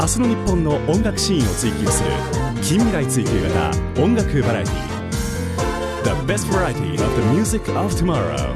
[0.01, 2.09] 明日の日本の音楽シーンを追求する
[2.63, 4.73] 近未来追求型音楽バラエティ
[6.03, 8.51] The best variety of the music of tomorrow.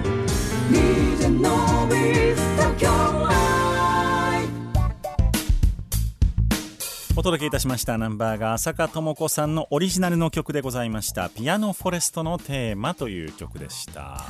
[7.15, 11.29] お届けいたしましたナンバーが浅香智子さんのオリジナルの曲でございました。
[11.29, 14.25] ピアノフォレストのテーマという曲でした、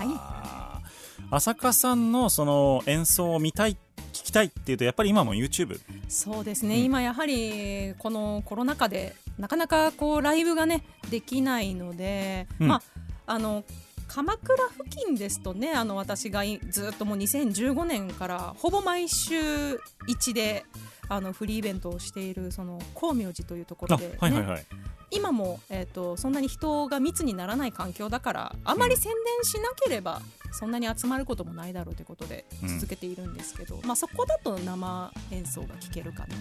[1.32, 3.78] 浅香さんのその演奏を見たい
[4.16, 12.68] 聞きたいっていうとやっぱり今も YouTube そうですね、今やはりこのコロナ禍でなかなかこうライブがねできないので、うん。
[12.70, 12.82] まあ
[13.28, 13.66] あの
[14.08, 19.76] 鎌倉付近ですとねあの私がいずっともう2015年からほぼ毎週
[20.08, 20.66] 1で
[21.10, 24.66] あのフリーイベントをしているその光明寺というところで、ねはいはいはい。
[25.12, 30.20] 今も、えー、とそんなに人が密にならない環境だからあまり宣伝しなければ
[30.52, 32.80] そんなに集まることもないだろうということでうん。
[32.80, 36.36] 続けているんですけど、まあ、そこだと生演奏が聴けるかな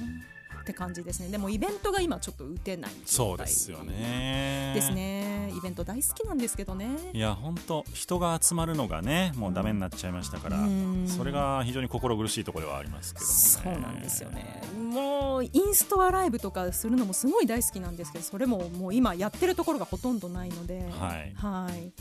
[0.64, 1.28] って感じですね。
[1.28, 4.72] でもイベントが今ちょっと打てないそうですよね。
[4.74, 5.52] ですね。
[5.54, 6.96] イベント大好きなんですけどね。
[7.12, 11.06] いや本当人が集まるのがねもうダメになっちゃいましたから、うん。
[11.06, 13.78] それが非常に心苦しいところではありますけどもね。
[13.78, 14.62] そうなんですよね。
[14.74, 20.88] もうインストアライブとかするのもすごい大好きなんですけどそれももう今やってるところがほとんどないので。
[20.98, 21.32] はい。
[21.36, 21.92] はい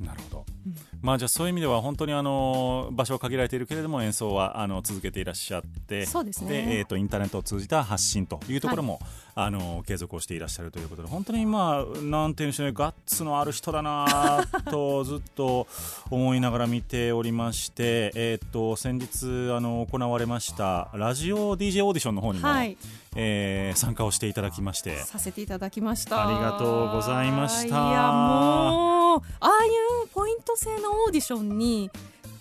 [0.00, 0.74] なるほど、うん。
[1.00, 6.78] まあじゃあそういう意味では本当にあの場所は限られているけれども演奏はあの続けていらっしゃってそうですね。
[6.78, 9.00] えー、とインターネットを通じた発信というところも、
[9.38, 15.66] あの継続をしていらっしゃるということで本当にまあなんていうんでしょうねガッツのある人だなとずっと
[16.10, 22.78] 思いながら見ておりまして、えー、と先日あの行われましたラジオ DJ オーディションの方にも、はい
[23.16, 24.96] えー参加をしていただきまして。
[24.96, 26.28] させていただきました。
[26.28, 27.66] ありがとうございました。
[27.66, 27.76] いや
[28.12, 29.68] もうああい
[30.04, 31.90] うポイント制のオーディションに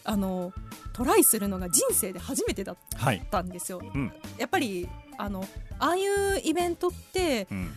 [0.03, 0.53] あの
[0.93, 4.13] トライするのが人生で初めてだっはい、たんですよ、うん。
[4.37, 5.45] やっぱりあの
[5.79, 7.75] ああいうイベントってうん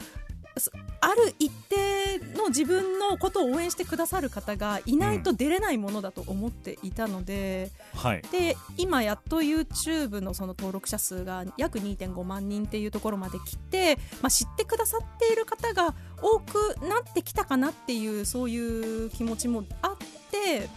[1.01, 8.23] ある一定の自分のことを応援してくださる方がいないと出れないものだと思っていたので、はい。
[8.33, 19.97] で今やっと YouTube のその登録者数が約2.5万人っていうところまで来て、まあ、知ってくださっている方が多くなってきたかなっていうそういう気持ちもあっ
[20.31, 20.69] て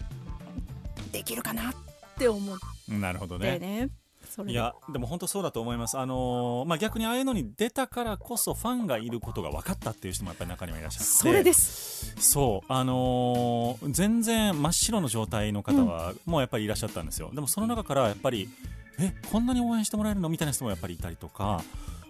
[1.12, 1.74] できるかなっ
[2.18, 2.58] て思っ
[3.00, 3.90] なるほどてね
[4.48, 11.06] いやでも本当そうだと思います、あのーまあ、逆にああいうのに出たからこそファンがいることが分かったっていう人もやっぱり中にはいらっしゃって。
[11.06, 12.16] それです。
[12.18, 12.72] そう。
[12.72, 18.50] あのー全然真っ白の状態の方はもうやっぱりいらっしゃったんですよ、でもその中からやっぱり
[19.00, 21.64] えこんなに応援してもらえるのみたいな人もやっぱりいたりとか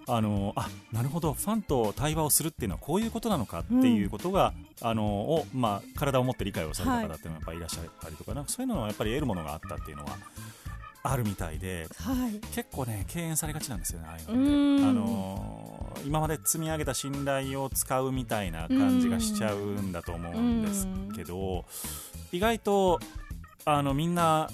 [0.07, 1.33] あのーあなるほど。
[1.33, 10.17] ファンと対話をするっていうのはこういうことなのかっていうことが、あのーを、まあ、体を持って理解をされた方っていうのはやっぱりいらっしゃったりとか,、なんかそういうのはやっぱり得るものがあったっていうのは
[11.03, 12.39] あるみたいではい。
[12.53, 14.83] 結構ね敬遠されがちなんですよねああいううのって。
[14.85, 14.89] ん。
[14.89, 21.65] あのー今まで積み上げた信頼を使うみたいな感じがしちゃうんだと思うんですけど
[22.31, 22.99] 意外と
[23.65, 24.49] あのみんな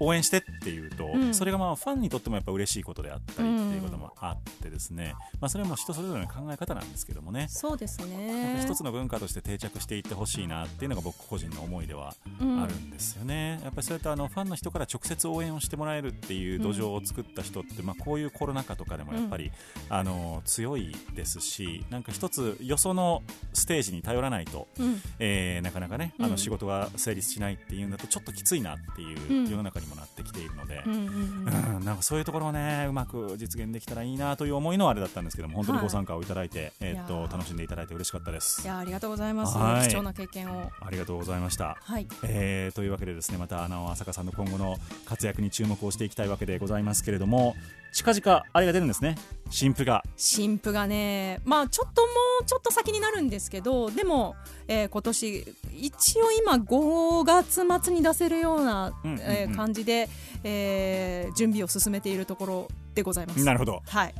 [0.00, 1.34] 応援してっていうと、うん。
[1.34, 7.46] それがまあファンにとってもやっぱ嬉しいことであったりっていうこともあってですね、まあ、それも人それぞれの考え方なんですけどもね。
[7.48, 8.60] そうですね。
[8.62, 19.50] 一つの文化として定着していってほしいなっていうのが僕個人の思いではうんあるんですよね、やっぱりそうやってあのファンの人から直接応援をしてもらえるっていう土壌を作った人って、まあ、こういうコロナ禍とかでもやっぱり、
[19.88, 25.00] あの強いですしなんか一つよそのステージに頼らないと、うん。
[25.18, 26.30] えーなかなかねあうん。
[26.30, 29.50] の仕事が成立しないっていうんだとちょっときついなっていううん。
[29.50, 30.82] 世の中にもなってきているので。
[30.86, 31.76] うんうんうん。
[31.76, 38.62] うんなんかそういうところをねうまく実現できたらいいなという思いのあれだったんですけども本当にご参加をいただいて、えーっと楽しんでいただいて嬉しかったです。
[38.62, 39.56] いやありがとうございます。
[39.56, 39.88] はい。
[39.88, 40.70] 貴重な経験を。
[40.80, 41.76] ありがとうございました。
[41.80, 42.06] はい。
[42.24, 47.54] えーというわけでですねまたあの浅香さんの今後の活躍に注目をしていきたいわけでございますけれども
[47.98, 49.16] 近々あれが出るんですね。
[49.50, 50.04] 新譜が。
[50.16, 51.40] 新譜がね。
[51.44, 52.08] まあちょっとも
[52.42, 54.36] うちょっと先になるんですけどでも、
[54.68, 59.20] えー今年一応今5月末に出せるような、うんうんうん。
[59.24, 60.08] えー感じで、
[60.44, 63.44] えー準備を進めているところでございます。
[63.44, 63.82] なるほど。
[63.88, 64.14] はい。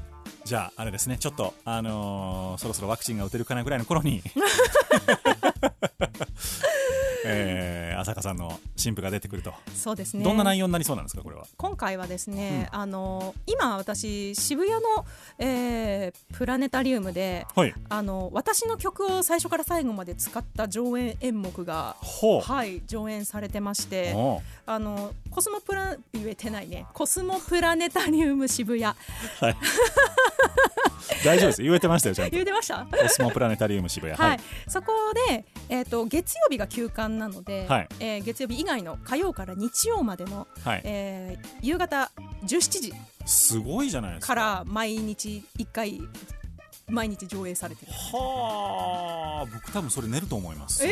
[0.45, 1.17] じゃああれですね。
[1.17, 4.23] ちょっとあのーそろそろワクチンが打てるかなぐらいの頃に
[7.25, 10.23] えー、浅香さんの新譜が出てくると、そうですね。
[10.23, 11.45] どんな内容になりそうなんですかこれは？
[11.57, 15.05] 今回はですね、あの今私渋谷の、
[15.39, 17.75] えープラネタリウムではい。
[17.89, 21.97] あの私の曲を最初から最後まで使った上演演目が
[22.47, 24.15] はい上演されてまして
[24.67, 26.87] あのコスモプラ言えてないね。
[26.95, 28.85] コスモプラネタリウム渋谷。
[28.85, 28.95] は
[29.51, 29.57] い。
[31.25, 31.63] 大丈夫です。
[31.63, 32.31] 言えてましたよちゃんと。
[32.33, 32.87] 言えてました？
[32.87, 34.17] コスモプラネタリウム渋谷。
[34.17, 34.93] はい、そこ
[35.29, 37.89] で、えー、と月曜日が休館なので、はい。
[38.01, 42.11] えー月曜日以外の火曜から日曜までの、はい、えー夕方
[42.45, 42.93] 17時
[43.27, 44.35] すごいじゃないですか。
[44.35, 46.01] から毎日1回
[46.89, 47.93] 毎日上映されてる。
[47.93, 50.91] はあ僕多分それ寝ると思いますえ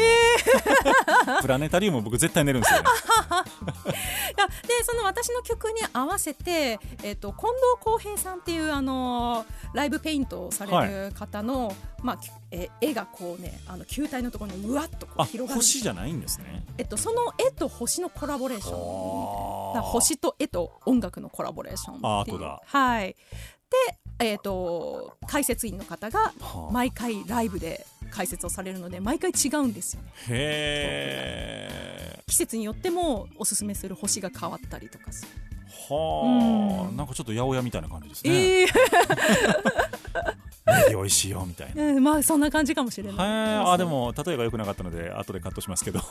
[1.42, 2.84] プラネタリウム僕絶対寝るんですよね。
[4.66, 15.60] でその私の曲に合わせて、えっと近藤浩平さんっていうあのーライブペイントをされる方の、まあきえ絵がこうねあの球体のところにうわっとこうあ広がる。
[15.60, 16.64] 星じゃないんですね。
[16.78, 19.82] えっと、その絵と星のコラボレーション。
[19.82, 22.60] 星と絵と音楽のコラボレーションアートだ。
[22.64, 23.08] はい。
[23.08, 23.16] で、
[24.18, 26.72] えー、と解説員の方がはあ。
[26.72, 30.08] 毎回ライブで解説をされるので毎回違うんですよね。
[30.28, 32.22] へえ。
[32.26, 35.28] 季節によってもおすすめする星が変わったりとかする。
[35.88, 36.96] はあ、うん。
[36.96, 38.66] なんかちょっと八百屋みたいな感じですね、ええ
[40.66, 41.82] ネギ美味しいよみたいな。
[41.82, 43.16] うんまあそんな感じかもしれない。
[43.16, 46.00] はい、あでも例えが良くなかったので後でカットしますけど。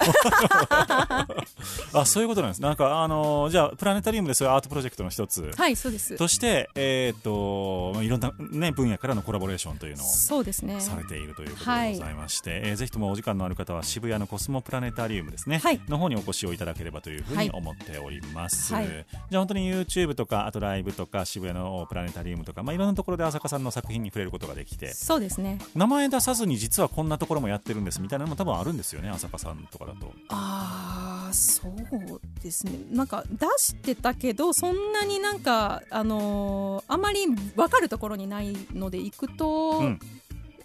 [1.93, 2.61] あそういうことなんです。
[2.61, 5.51] なんかあのじゃあプラネタリウムでそういうアートプロジェクトの一つ。
[5.55, 6.15] はいそうです。
[6.17, 10.79] としてえっ、とまあいろんなね分野からのコラボレーションというのをそうですね。
[10.79, 15.81] されているということでございまして、えーぜひともお時間のある方は渋谷のコスモプラネタリウムですね、はい。
[15.87, 17.45] の方にお越しをいただければというふうはい。
[17.45, 18.85] に思っております、はい。
[18.85, 24.93] じゃあ本当に YouTube とかあとライブとか渋谷のプラネタリウムとか、まあ、いろんなところで浅香さんの作品に触れることができて。
[24.93, 25.59] そうですね。
[25.75, 28.01] 名前出さずに実はこんなところもやってるんです。
[28.01, 29.09] みたいなのも多分あるんですよね。
[29.09, 30.11] 浅香さんとかだと。
[30.29, 32.73] ああそうですね。
[32.91, 37.25] なんか出してたけどそんなになんかあのーあまり
[37.55, 39.99] 分かるところにないので行くと、うん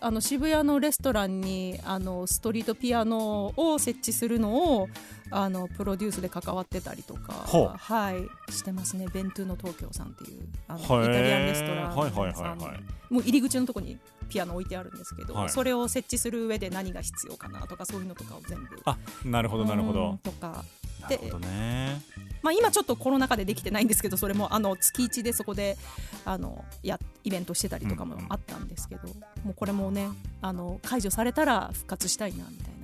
[0.01, 4.89] あの渋谷のレストランにあのストリートピアノを設置するのを
[5.31, 9.07] あのプロデュースで関わってたりとかはいしてますね。
[9.13, 12.81] ベントゥーの東京さんっていうあのイタリアンレストランはいはいはいさんはい。
[13.13, 13.99] もう入り口のとこに
[14.29, 15.49] ピアノ置いてあるんですけど、はい。
[15.51, 20.65] それを設置する上で何が必要かなとかそういうのとかを全部あなるほどなるほうんどとか
[21.01, 22.01] なるほどね。
[22.43, 25.77] まあ、今ちょっとコロナ禍でできてないんですけどそれもあの月1でそこで
[26.25, 29.09] あのやイベントしてたりとかもあったんですけど、
[29.45, 30.09] もうこれもね
[30.41, 32.81] あの解除されたら復活したいなみたいな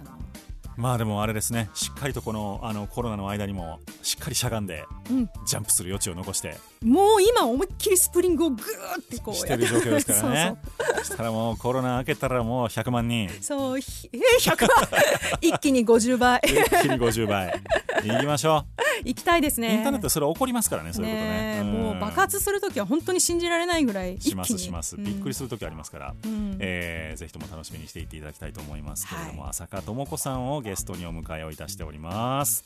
[0.76, 1.70] まあでもあれですね。
[1.72, 10.56] しっかりとこのあのコロナの間にもしっかりしゃがんでうん、ジャンプする余地を残してもう今思いっきりスプリングをグーってこうしてる状況ですからね。
[10.78, 13.30] そうそしたらもうコロナ明けたらもう100万人。
[13.40, 14.88] そうえー、100万
[15.40, 16.40] 一気に50倍。
[16.44, 17.60] 一気に50倍。
[18.04, 18.64] いきましょ
[19.04, 19.74] 行きたいですう、ね。
[19.74, 21.56] インターネットそれ起こりますからねそういうことね。
[21.56, 26.30] ねもう爆発するときは本当に信じられないぐらい一しますします、びっくりする時ありますから、うん。
[26.30, 29.50] うんえーぜひとも楽しみにしていっていただきたいと思いますけれども、はい。
[29.50, 32.64] 浅香智子さんをゲストにお迎えをいたしております、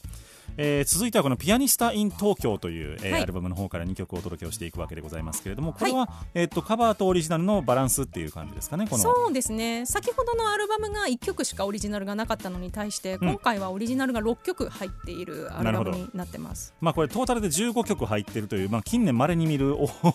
[0.63, 3.23] えー続いてはこの「ピアニスタ・イン・東京」という、えーはい。
[3.23, 9.03] アルバムの方から2曲お届けをしていくわけでございますけれどもこれは、えー、とカバーとオリジナルのバランスっていう感じですかねこの。
[9.03, 9.87] そうですね。
[9.87, 16.75] 先ほどのアルバムが1曲しかオリジナルがなかったのに対して、今回はオリジナルが6曲入っているアルバムになってます。
[16.81, 20.13] まあ、これトータルで15曲入ってるという、まあ、近年まれに見るお ボ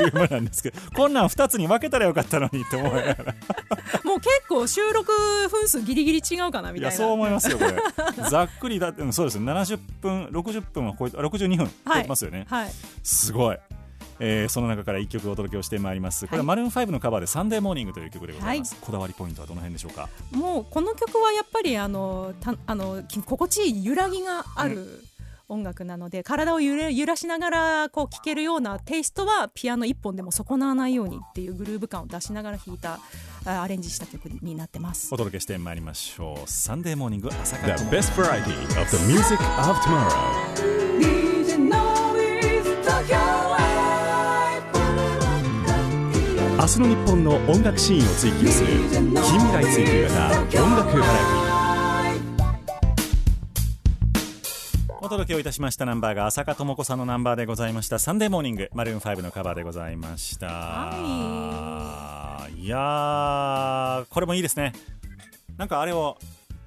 [0.00, 3.34] リュームなんですけどこんなん2つに分けたらよかったのにって思いながら。
[4.02, 5.12] もう結構収録
[5.50, 6.88] 分数ギリギリ違うかなみたいな。
[6.88, 7.76] いやそう思いますよこれ。
[8.30, 9.52] ざっくりだってうんそうですね。
[9.52, 12.70] 70分60分は超えてあ62分超えてますよね、はい。
[13.02, 13.58] すごい、
[14.18, 16.26] えーその中から1曲お届けをしてまいります。
[16.26, 20.08] これはマルーン5のカバーで「Sunday Morning」という曲でございます、こだわりポイントはどの辺でしょうか？
[20.32, 25.04] もうこの曲はやっぱりあのたあのき心地いい揺らぎがある
[25.48, 32.98] 音楽なので、体を揺れ揺らしながらこう聴けるようなテイストはピアノ一本でも損なわないようにっていうグルーヴ感を出しながら弾いた
[33.44, 35.08] あアレンジした曲になってます。
[35.12, 40.76] お届けしてまいりましょう「サンデーモーニング朝か The ら best variety of the music of tomorrow.
[46.58, 51.55] 明日の日本の音楽シーンを追求する近未来追求型音楽バラエテ
[55.06, 64.72] お届けをいたしましたナンバーが浅香智子さんのナンバーでございました「サンデーモーニング」マルーン5のカバーでございました、、はいやーこれもいいですね。
[65.58, 66.18] なんかあれを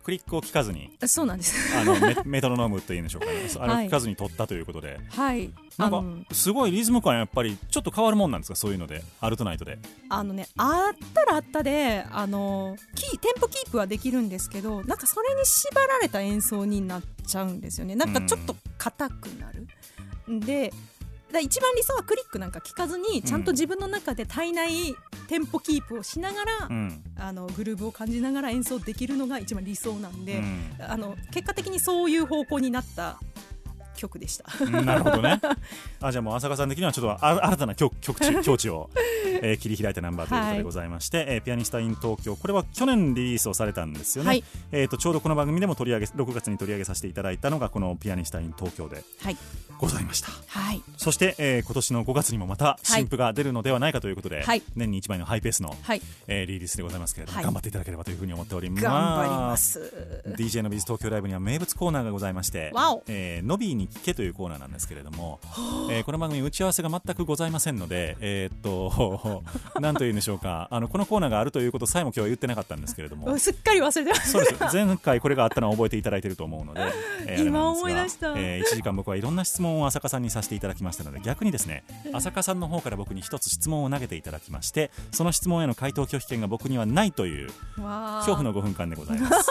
[0.10, 1.78] クリックを聞かずにそうなんです。
[1.78, 3.34] あのメ メトロノームというんでしょうかね。
[3.60, 5.52] あれをはい聞かずに撮ったということで、はい。
[5.78, 6.04] なんか
[6.34, 8.56] すごいリズム感やっぱりちょっと変わるもんなんですか？
[8.56, 9.04] そういうので。
[9.22, 9.78] アルトナイトで。
[10.10, 17.96] あのねあったらあったであのキーテンポキープはできるんですけどなんかそれに縛られた演奏になっちゃうんですよね。
[17.96, 19.68] なんかちょっと硬くなる、
[20.40, 20.74] で
[21.32, 24.96] だ一番理想はクリックなんか聞かずにちゃんと自分の中で体内
[25.28, 30.76] テンポキープをしながら、うん、あのグルーブを感じながら演奏できるのが一番理想なんで、うん。
[30.80, 33.20] あの結果的にそういう方向になった
[34.00, 34.46] 曲でした。
[34.62, 35.40] うんなるほどね。
[36.02, 38.90] あじゃあもう浅香さん的にはちょっとあ新たな曲曲地 境地を、
[39.42, 42.36] えー切り開いたナンバーということでございまして、えーピアニスタイン東京。
[42.36, 44.44] これは去年リリースをされたんですよね、はい。
[44.72, 49.38] えー、とちょうどこの番組でも取り上げ6月に取り上げさせていただいたのがこのピアニスタイン東京ではい、
[49.78, 50.30] ございました。
[50.48, 50.82] はい。
[50.98, 54.64] そして、えー今年の5月にもまた新譜が出るのではないかということで、はい。
[54.76, 57.44] 年に1枚のハイペースの、はい、えーリリースでございますけれども、はい。
[57.44, 58.84] 頑張っていただければというふうに思っております。
[58.84, 60.24] 頑張ります。
[60.38, 62.72] DJ のビズ東京ライブには名物コーナーがございまして
[63.08, 65.40] えーノビーに聞けというコーナーなんですけれども、
[65.92, 69.44] えーこの番組打ち合わせが全くございませんので、えーっと
[69.80, 70.68] なんというんでしょうか。
[70.72, 73.36] あのこのコーナーがあるということさえも今日は言ってなかったんですけれども。
[73.40, 74.28] すっかり忘れてました。
[74.28, 74.76] そうです。
[74.76, 76.82] 前回これがあったのは覚えていただいていると思うので、
[77.28, 78.34] えー今思い出した。
[78.38, 81.84] えー1時間僕はいろんな質問を浅香さんにさせていただきましたので逆にですね
[82.14, 89.50] 浅香さんの方から僕に一つ質問を投げていただきましてその質問への回答拒否権が僕にはないという恐怖の5分間でございます。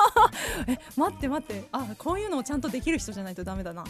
[0.96, 1.64] 待って待って。
[1.72, 3.84] あこういうのをちゃんとできる人じゃないとダメだな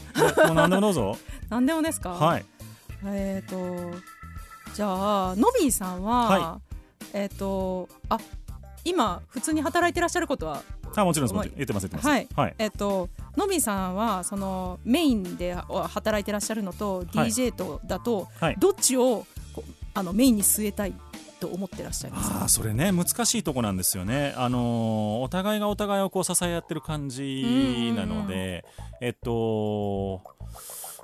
[0.46, 1.16] もう何でもどうぞ。
[1.50, 2.10] 何でもですか？
[2.10, 2.44] はい。
[3.04, 3.56] えっ、と
[4.74, 6.60] じゃあのびーさんは、は
[7.12, 8.18] えっ、とあ
[8.84, 10.62] 今普通に働いてらっしゃることは
[10.96, 12.08] あもちろんですもちろん言ってます言ってます。
[12.08, 12.28] はい。
[12.34, 12.54] はい。
[12.58, 17.06] えっ、とのびーさんはそのメインで働いてらっしゃるのと、はい。
[17.28, 18.56] DJ とだと、はい。
[18.58, 19.26] どっちを
[19.94, 20.94] あのメインに据えたい？
[21.38, 22.30] と思ってらっしゃいます。
[22.30, 28.64] かあーそれね難しいとこなんですよね、あのーお互いがお互いをこう支え合ってる感じなので、
[29.00, 30.20] えっと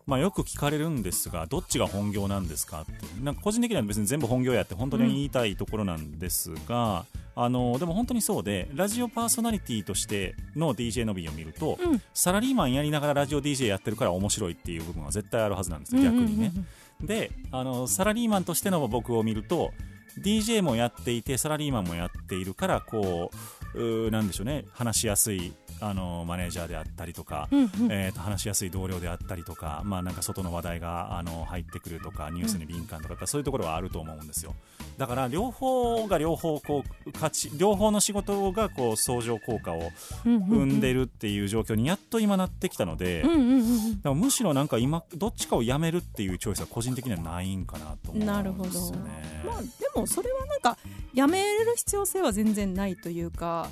[0.07, 2.93] まあ、よく聞かれるんですがどっちが本業なんですかって。
[3.23, 7.07] なんか個人的には別に全部本業やって本当に言いたいところなんですが、
[7.37, 12.03] あのーでも本当にそうでラジオパーソナリティとしての DJ のびを見ると、うん。
[12.13, 16.53] サラリーマンやりながらラジオ DJ やってるから面白いっていう部分は絶対あるはずなんですよ逆にね。
[16.55, 16.67] うんうん
[17.03, 19.73] であのサラリーマンとしての僕を見ると
[20.21, 23.31] DJ もやっていてサラリーマンもやっているからこ
[23.75, 24.65] ううなんでしょうね。
[24.73, 27.69] 話しやすいあのマネージャーであったりとか、うんうん。
[27.91, 34.55] えーと話しやすい同僚であったりとか、まあ、なんか外の話題があの入ってくるとかニュースに敏感とか、やっぱそういうところはあると思うんですよ。
[34.99, 39.91] だから両方が両方こう価値両方の仕事がこう相乗効果を
[40.25, 40.65] うんうんうん。
[40.65, 49.43] 生んでるっていう状況にやっと今なってきたので、うんうんうんだからむしろなんか今どっちかをやめるっていうチョイスは個人的にはないんかなと思なるほどうんですよね。
[49.47, 50.79] まあでもそれはなんか
[51.13, 53.69] やめる必要性は全然ないというか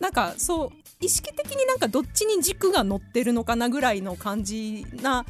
[0.00, 0.70] なんかそう
[1.00, 5.24] 意識的になんかどっちに軸が乗ってるのかなぐらいの感じな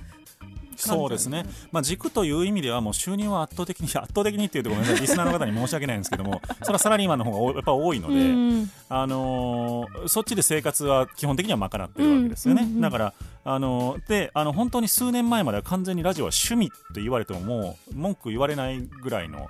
[0.80, 5.00] そうですね、まあ、軸という意味ではもう収入は圧倒的に圧倒的にっていうとごめんなさい。
[5.00, 8.70] リスナーの方に申し訳ないんですけども それはサラリーマンの方がおやっぱ多いので、うん。
[8.88, 13.14] あのーそっちで生活は基本的には賄ってるわけですよね、うんうんうんだから、
[13.44, 19.48] あのーであの本当に数年前までは完全にラジオは趣味って言われてももう文句言われないぐらいの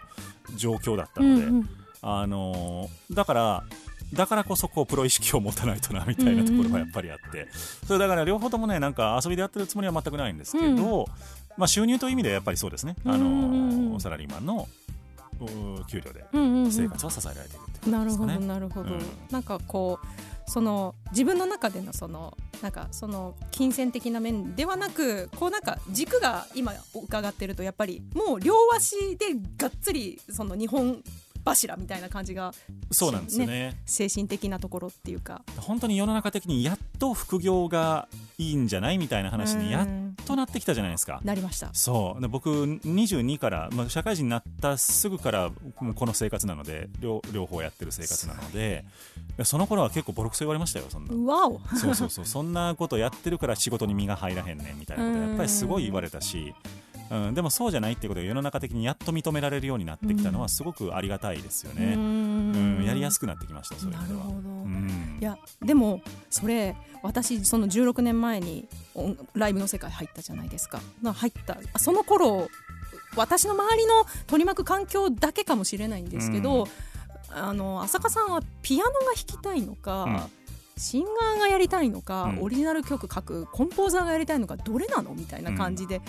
[0.56, 1.70] 状況だったので、うんうん。
[2.02, 3.64] あのーだから
[4.12, 7.48] だからこそこうプロ意識を持たないとなみたいなところがやっぱりあって、
[7.86, 11.06] それだから両方ともねなんか遊びでやってるつもりは全くないんですけど、
[11.56, 14.68] まあ、収入という意味ではやっぱりそうですね、あのサラリーマンの
[15.88, 16.72] 給料でうんうんうん。
[16.72, 18.46] 生活は支えられているっていうなるほどことですかね。
[18.46, 19.00] なるほど、うん。
[19.30, 31.02] なんかこうその自分の中でのそのなんかその金銭的な面ではなくこうなんか軸が今伺ってるとやっぱりもう両足でがっつりその日本
[31.44, 32.52] 柱みたいな感じが
[32.90, 33.80] そうなんですよね。
[33.86, 35.42] 精神的なところっていうか。
[35.58, 41.20] 本当に世の中的にやっと副業がいいんじゃないみたいな話にやっうんとなってきたじゃないですか。
[41.24, 41.70] なりました。
[41.72, 42.20] そう。
[42.20, 45.50] で僕22から、まあ、社会人になったすぐから
[45.94, 48.84] この生活なので両両方やってる生活なので
[49.44, 51.32] その頃は結構ボロクソ言われましたよそんな。
[51.32, 51.60] わお。
[51.76, 52.26] そうそうそう。
[52.26, 56.54] そんなことやってるから仕事に身が入らへんねんみたいなことうんやっぱりすごい言われたし、うん、
[57.34, 62.84] でもそうじゃないっていうことが世の中的にやっと認められるようになってきたのはすごくありがたいですよね、うん。
[62.86, 64.20] やりやすくなってきましたそういう意味では。
[64.20, 64.48] なるほど。
[64.48, 65.18] うん。
[65.20, 70.80] いやでもそれ私その16年前に音ライブの世界入ったじゃないですか。
[71.02, 71.58] な入った。
[71.72, 72.48] あその頃
[73.16, 76.68] 私の周りの取り巻く環境だけかもしれないんですけど、
[77.30, 80.20] あの浅香さんはピアノが弾きたいのか、うん。
[80.76, 82.42] シンガーがやりたいのか、うん。
[82.42, 85.12] オリジナル曲書くコンポーザーがやりたいのかどれなの？
[85.14, 86.00] みたいな感じで。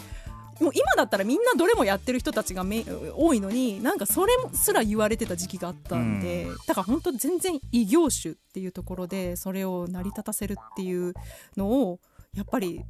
[0.61, 2.85] もう今だったらみんなどれもやってる人たちがめ
[3.15, 11.13] 多いのになんかそれすら言われてた時期があったんで、だから本当全然異業種っていうところでそれを成り立たせるっていう
[11.57, 11.99] のを
[12.35, 12.81] やっぱり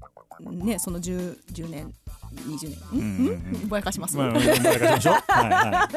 [0.50, 1.94] ねその 10, 10年
[2.36, 3.28] 20年ん、うん？
[3.28, 5.14] うんうんんぼやかします、まあ、まあまあまあましょう。
[5.28, 5.90] はいは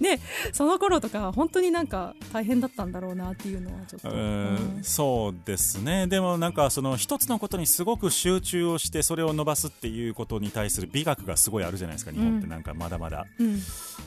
[0.00, 0.02] い。
[0.02, 0.20] ね
[0.52, 13.60] その頃とか本当になんか大変だったんだろうなっていうのはちょっと、ううんんそうですねでもなんかその一つのことにすごく集中をしてそれを伸ばすっていうことに対する美学がすごいあるじゃないですか日本ってなんかまだまだ、うん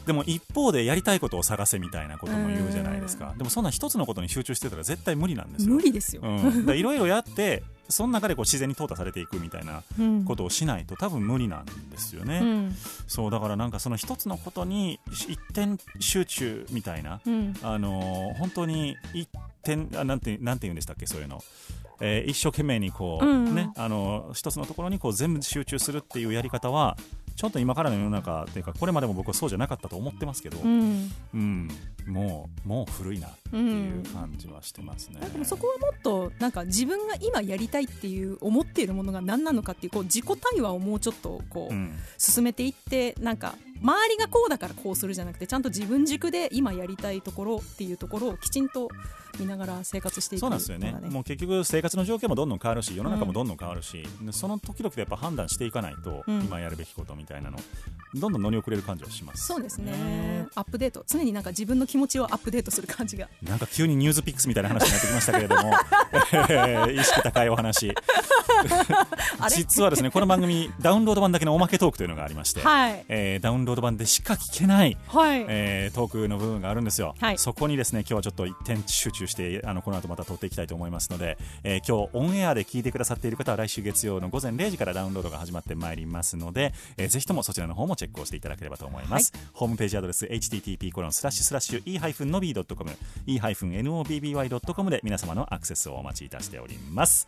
[0.06, 12.76] でも一方でやりたいことを探せみたいなことも言うじゃないですかでもそんな一つのことに集中してたら絶対無理なんですよ無理ですよ、うん、いろいろやってその中でこう自然に淘汰されていくみたいなうんことをしないと多分無理なんですよね、うん。
[13.08, 17.54] そうだからなんかその一つのことに一点集中みたいなうん。
[17.62, 19.30] あのー本当に一
[19.64, 21.44] 点あなんてなんて言うんでしたっけそういうの、
[22.02, 23.56] えー一生懸命にこう、うん。
[23.56, 26.98] ねあのー一つのところにこう全部集中するっていうやり方は
[27.36, 31.12] ちょっと今からの世の中っていうかこれまでも僕はそうじゃなかったと思ってますけど、うん。
[31.34, 31.70] うん、
[32.08, 35.20] もうもう古いなっていう感じはしてますね。
[35.32, 41.94] でもそこはもっとなんか自分が今やりたいっていう思っているものが何なのかっていうこう自己対話をもうちょっとこう、うん。
[42.18, 48.90] 進めていってなんか周りがこうだからこうするじゃなくてちゃんと自分軸で今やりたいところっていうところをきちんと
[49.40, 50.92] 見ながら生活していくそうなんですよね。
[50.92, 57.58] のがもう結局生活の状況もどんどん変わるし世の中もどんどん変わるし、でその時々でやっぱ判断していかないと、うん今やるべきことみたいなの
[58.14, 59.48] どんどん乗り遅れる感じはします。
[59.48, 60.48] そうですね。
[60.56, 61.04] アップデート。
[61.08, 63.28] 常になんか自分の気持ちをアップデートする感じが。
[63.42, 65.74] なんか急にニュースピックスみたいな話になってきましたけれども、
[66.32, 67.92] えー意識高いお話。
[69.50, 73.04] 実はですねこの番組ダウンロード版だけのおまけトークというのがありまして、はい。
[73.08, 77.38] えーダウンロード版でしか聞けないはい、えートークの部分があるんですよ、はい。
[77.38, 92.92] そこにですね今日はちょっと一点集中してあのこの後また撮っていきたいと思いますので、えー今日オンエアで聞いてくださっている方は来週月曜の午前0時からダウンロードが始まってまいりますので、えーぜひともそちらの方もチェックをしていただければと思います、ホームページアドレス http コロンスラッシュスラッシュ e-nobby.com
[93.28, 97.28] e-nobby.com で皆様のアクセスをお待ちいたしております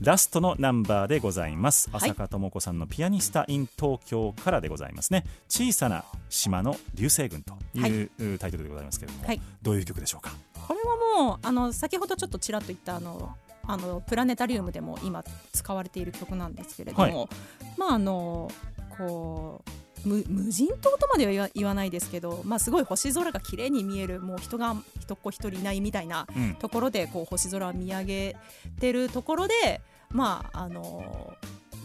[0.00, 1.88] ラストのナンバーでございます。
[1.90, 2.10] はい。
[2.10, 5.24] 浅香智子さんのピアニスタ in 東京からでございますね。
[5.48, 9.40] 小さな島の流星群という、タイトルでございますけれども、はい。
[9.62, 10.32] どういう曲でしょうか？
[10.66, 17.28] これはもうあの先ほどちょっとちらっと言ったあのあのプラネタリウムでも今使われている曲なんですけれども、はい。
[17.76, 18.50] まああの
[18.96, 19.70] こう
[20.04, 26.54] 無無人島とまでは言わないですけど、まあ、すごい星空が綺麗に見えるもう人が人っ子一人いないみたいなうん。
[26.56, 28.36] ところでこう星空を見上げ
[28.80, 29.80] てるところで
[30.10, 31.34] まああの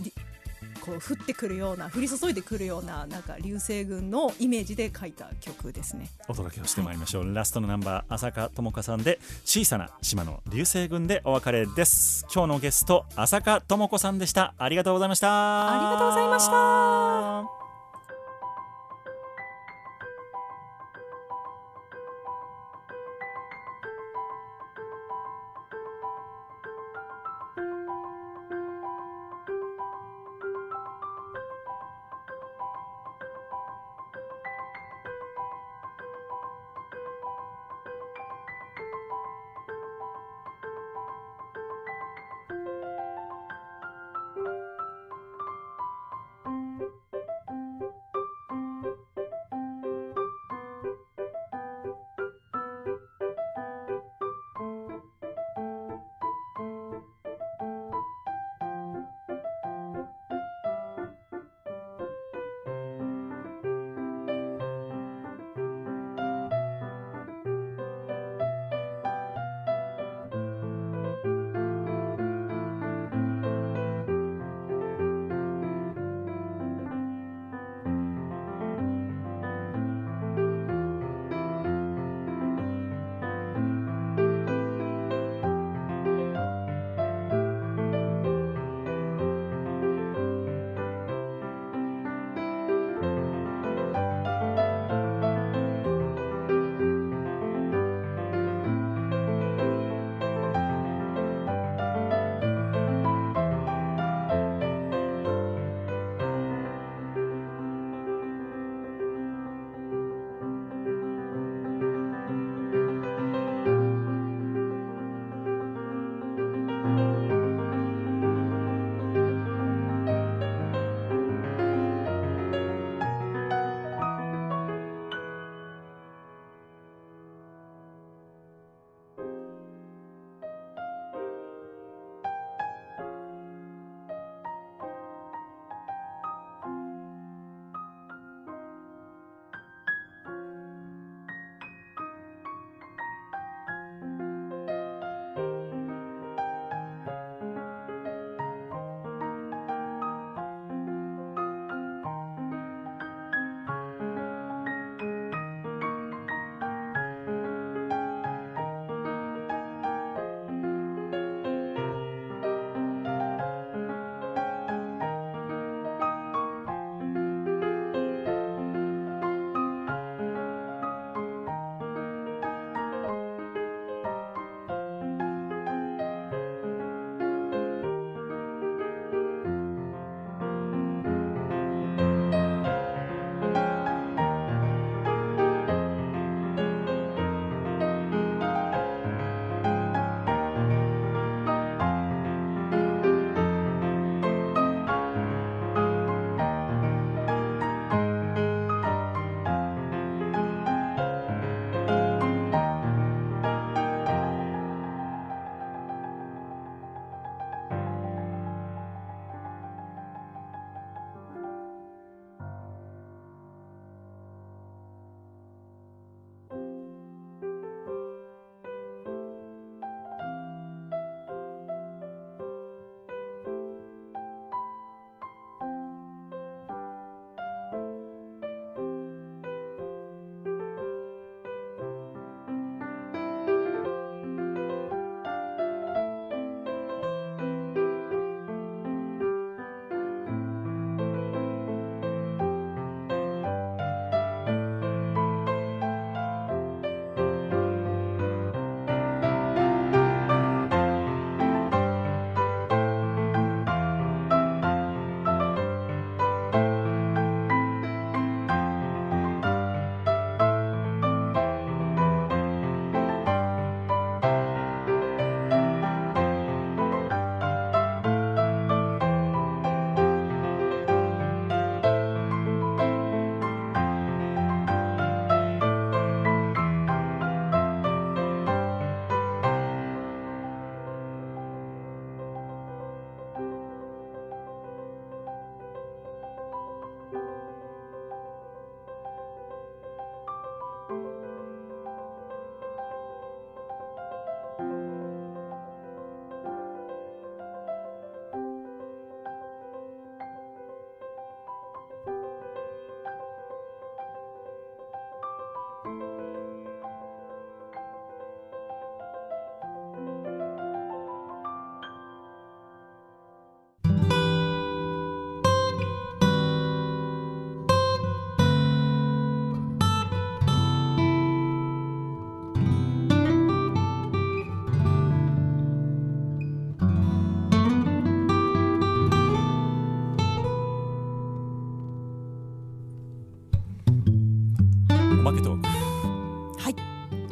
[0.01, 0.13] り
[0.81, 6.09] こう降ってくるような降り注いでくるようななんか流星群のイメージで書いた曲ですね。
[6.29, 12.25] お届けをしてまいりましょう、ラストのナンバー浅香智子さんで小さな島の流星群でお別れです。
[12.33, 14.53] 今日のゲスト浅香智子さんでした。
[14.57, 15.71] ありがとうございました。
[15.71, 17.57] ありがとうございました「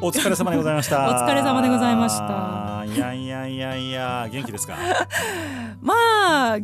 [0.06, 1.10] お疲れ様でございました。
[1.10, 2.86] お疲れ様でございました。
[2.86, 4.76] いやいやいやいや元気ですか？
[5.82, 6.60] まあ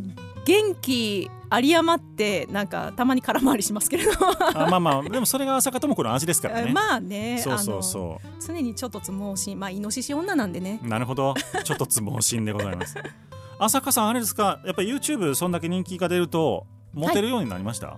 [0.46, 4.12] 元気有り余ってなんかたまに空回りしますけれど。
[4.54, 6.70] あまあまあでもそれが浅香智子の味ですからね。
[6.74, 10.80] まあねそうそうそあの常にちょっとつ盲信まあイノシシ女なんでね。
[10.84, 11.34] うなるほど。
[11.64, 12.96] ちょっとつ盲信でございます。
[13.58, 14.60] 浅香さんあれですか？
[14.66, 17.98] やっぱり YouTube そんだけ人気が出るとモテるようになりました、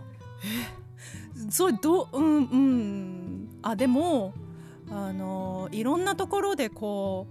[1.49, 3.49] それどううんうん。
[3.61, 4.33] あでも
[4.91, 7.27] あのいろんなところでこ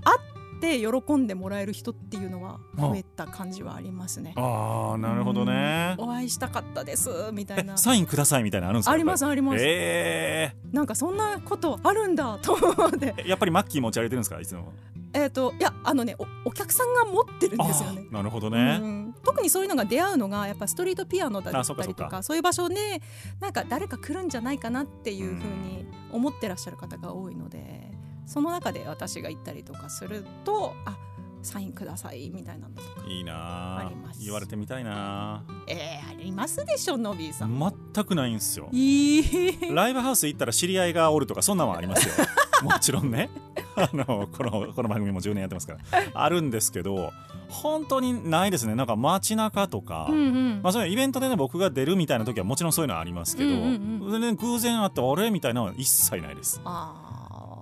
[0.00, 0.33] う会っ
[0.64, 4.32] て喜んでもらえる人っていうのは増えた感じはありますね。
[4.36, 5.94] ああなるほどね。
[5.98, 6.04] うん。
[6.06, 7.76] お会いしたかったですみたいえな。
[7.76, 9.58] サインくださいみたいなのあるんですかありますあります。
[9.60, 13.12] えなんかそんなことあるんだと思って。
[13.12, 14.72] ー、やっぱりマッキー持ち歩いてるんですかいつも
[15.12, 18.06] えっ、といやあのねおお客さんが持ってるんですよね。
[18.10, 23.00] なるほどね、うん、特にそういうのが出会うのがやっぱストリートピアノだあったりとかそういう場所で
[23.40, 27.93] なんか誰か来るんじゃないかなっていうふうに思ってらっしゃる方が多いので
[28.26, 30.96] その中で私が行ったりとかするとあ
[31.44, 33.78] サインくださいみたいなのとかいいなあ。
[33.80, 34.20] あります。
[34.24, 37.58] 言われてみたいなえー、ありますでしょのびーさん。
[37.94, 38.68] 全くないんですよ。
[38.72, 39.58] いい。
[39.70, 42.14] ライブハウス行ったら知り合いがおるとかそんなんはありますよ。
[42.62, 43.28] もちろんね。
[43.76, 45.80] あのこのこの番組も10年やってますから。
[46.14, 47.12] あるんですけど
[47.48, 48.74] 本当にないですね。
[48.74, 50.60] なんか街中とか、うんうん。
[50.62, 56.60] まあ、そういうイベントでね僕が出るみたいな時はもちろんそういうのはありますけど、うんうん全然偶然会ってあれみたいなのは一切ないです。
[56.64, 57.03] あ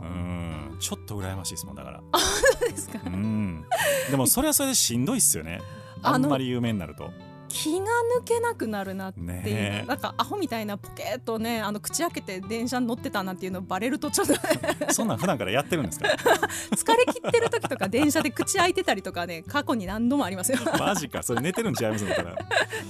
[0.03, 0.77] うーん。
[0.79, 2.03] ちょっと羨ましいですもんだから。
[2.19, 3.01] そうですか。
[3.07, 3.65] うん。
[4.11, 5.61] でもそれはそれでしんどいっすよね。
[6.03, 7.11] あんまり有名になると
[7.53, 7.85] 気が
[8.19, 9.85] 抜けなくなるなっていう、ねえ。
[9.87, 14.35] なんかアホみたいなポケッとねあの口開けて電車に乗ってたなんていうのバレるとちょっと
[14.93, 16.09] そんなん普段からやってるんですか？
[16.75, 20.59] 疲れ切ってる時とか電車で口開いてたりとかね過去に何度もありますよ。
[20.81, 21.23] マジか。
[21.23, 22.37] それ寝てるんちゃいますだから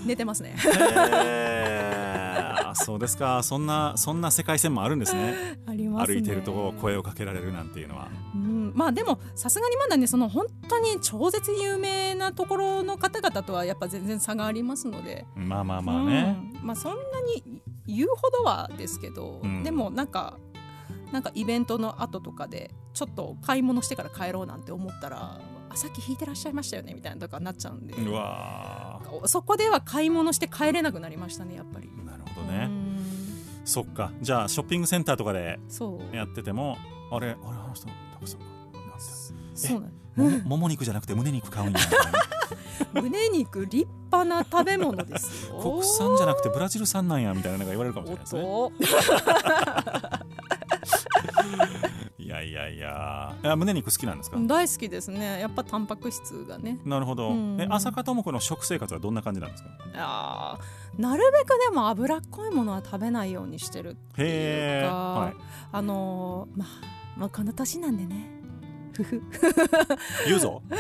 [0.07, 0.55] 寝てますね。
[2.75, 3.43] そうですか。
[3.43, 5.59] そんなそんな世界線もあるんですね。
[5.67, 6.15] ありますね。
[6.15, 8.09] 歩いてると声をかけられるなんていうのは。
[8.35, 15.27] うん、まあでもさすがにまだねその本当に超絶有名なところの方々とはやっぱ全然差がありますので。
[15.35, 16.67] まあまあまあね、うん。
[16.67, 19.63] まあそんなに言うほどはですけど、うん。
[19.63, 20.39] でもなんか
[21.13, 25.41] なんかイベントの後とかでちょっと買い物してから帰ろうなんて思ったら
[25.71, 27.95] あさっき弾いてらっしゃいましたよねみたいなとかなっちゃうんで。
[27.95, 31.89] うわそこでは買い物して帰れなくなりましたねやっぱり。
[31.89, 32.99] ーなるほどね、うん。
[33.65, 34.13] そっか。
[34.21, 36.17] じゃあショッピングセンターとかでそう。
[36.17, 36.77] やってても
[37.11, 38.47] あれあれあの人たくさんか
[39.55, 41.79] そうなんもももも肉じゃなくて胸肉買うんや
[42.93, 45.59] 胸肉立派な食べ物ですよ。
[45.63, 48.43] 国産じゃなくてブラジル産なんやみたいなのが言われるかもしれないですね。
[52.19, 53.57] いやいやいやいや。
[53.57, 55.41] 胸肉好きなんですか、と大好きですね。
[55.41, 56.79] やっぱタンパク質がね。
[56.85, 57.61] なるほど、うん。
[57.61, 59.71] え浅香智子の食生活はどんな感じなんですか？
[59.95, 65.35] あーなるべくでも脂っこいものは食べないようにしてるっていうか、はい、
[65.73, 66.69] あのーまあ
[67.17, 68.42] まあこの年なんでね
[68.93, 69.23] ふ ふ
[70.27, 70.63] 言うぞ。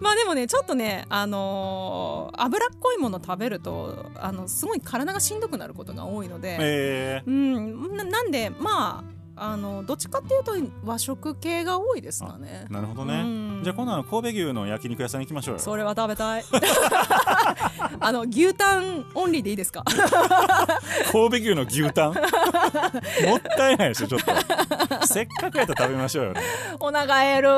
[0.00, 10.52] まあでもねちょっとねあのー脂っこいもの食べるとあのすごい体がしんどくなることが多いので、えうんななんでまああのどっちかっていうと
[10.84, 12.66] 和食系が多いですかね。
[12.70, 13.24] ー、なるほどね、う
[13.60, 13.60] ん。
[13.62, 15.60] じゃあ今度は神戸牛の焼肉屋さんに行きましょうよ。
[15.60, 16.44] それは食べたい。
[18.00, 19.84] あの牛タンオンリーでいいですか？
[21.12, 22.14] 神戸牛の牛タン？
[23.28, 25.06] もったいないでしょちょっと。
[25.06, 26.40] せっかくやったら食べましょうよね。
[26.80, 27.48] お腹減る。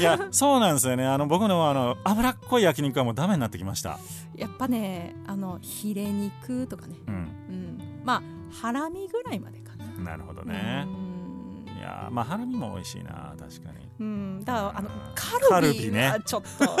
[0.00, 1.06] いやそうなんですよね。
[1.06, 3.98] あの僕のあの脂っこい焼肉はもうダメになってきました。
[4.36, 6.96] やっぱねあのヒレ肉とかね。
[7.08, 7.14] うん。
[7.14, 8.02] うん。
[8.04, 8.22] まあ
[8.54, 9.61] ハラミぐらいまでか
[10.02, 10.86] ななるほどね。
[10.86, 11.78] うん。
[11.78, 13.88] いやーまあハラミも美味しいな確かに。
[14.00, 14.44] うん。
[14.44, 14.94] だからあのうん。
[15.14, 16.08] カルビね。
[16.08, 16.76] はちょっと、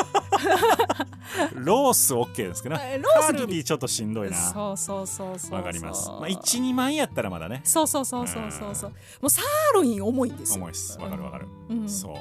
[1.54, 4.36] ロース OK ですけどえロースカルビちょっとしんどいな。
[4.36, 7.62] そうそうそうそうわかります、まあ、12枚やったらまだね。
[7.64, 8.90] そうそうそうそうそうそう。
[8.90, 10.62] もうサーロイン重いんですよ。
[10.62, 10.98] 重いっす。
[10.98, 11.88] わかるわかる、うん。
[11.88, 12.16] そう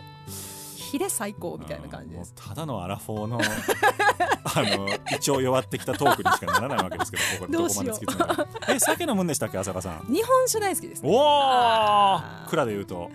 [0.91, 2.33] ヒレ最高みたいな感じです。
[2.35, 3.39] ただのアラフォーの
[4.43, 8.25] あの一応弱ってきたトークにしかならないわけですけどここどこまで突き詰
[8.67, 10.13] めえ酒飲むんでしたっけ浅香さん？
[10.13, 11.09] 日本酒大好きですね。
[11.09, 12.19] おお
[12.49, 13.09] 蔵で言うと。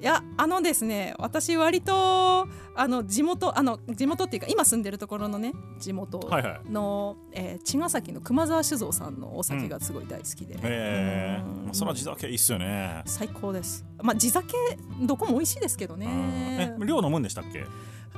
[0.00, 6.70] いやあのですね私割とあの地元あの地元っていうか今住んでるところのね地元はいはい。
[6.70, 11.64] の、えー茅ヶ崎の熊沢酒造さんのお酒がすごい大好きで、ええうん。
[11.66, 13.02] まあ、そら地酒いいっすよね。
[13.06, 13.84] 最高です。
[14.02, 14.54] まあ地酒
[15.02, 17.64] どこも美味しいですけどうんねえ量飲むんでしたっけ？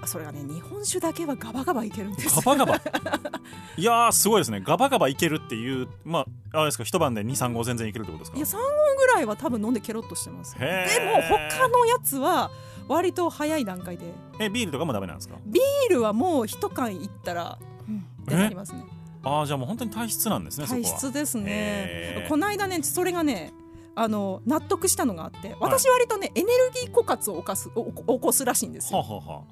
[0.06, 2.34] それがね日本酒だけはガバガバいけるんです。
[2.36, 2.76] ガバガバ。
[3.76, 4.60] いやーすごいですね。
[4.64, 8.36] ガバガバいけるっていうまああれですか一晩で23合全然いけるってことですか？
[8.36, 8.60] いや3合
[8.98, 10.58] ぐらいは多分飲んでケロッとしてます。
[10.58, 12.50] でも他のやつは
[12.88, 14.04] 割と早い段階で。
[14.40, 15.36] えビールとかもダメなんですか？
[15.46, 18.84] ビールはもう一缶いったら、うんってなりますね。
[19.22, 22.26] ああじゃあもう本当に体質なんですね体質ですね。
[22.28, 23.52] この間ねそれがね
[23.94, 28.98] あの納得したのがあって私割とね、エネルギー枯渇を起こすお起こすらしいんですよ。
[28.98, 29.42] はあはあは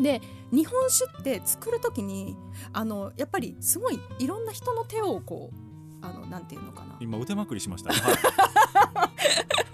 [0.00, 0.20] で
[0.50, 2.36] 日本酒って作る時に
[2.72, 6.96] あのやっぱりすごいいろんな人の手をこうあのなんていうのかな。
[7.00, 7.92] 今腕まくりしました。
[7.92, 8.16] ね、はい。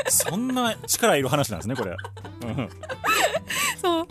[0.11, 1.97] そんな力いる話なんですねこれ、
[2.43, 2.69] うん。
[3.81, 4.07] そう。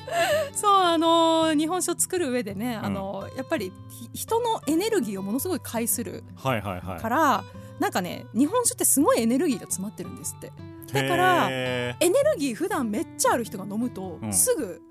[0.54, 7.00] そうあの日本酒を作る上でね、あのやっぱりひ人のエネルギーをものすごい介するはいはいはい。
[7.00, 7.44] から、
[7.80, 10.52] なんかね日本酒ってすごいエネルギーが詰まってるんですって。
[10.94, 14.34] だからへエネルギー普段めっちゃある人が飲むと、うん。
[14.34, 14.82] すぐ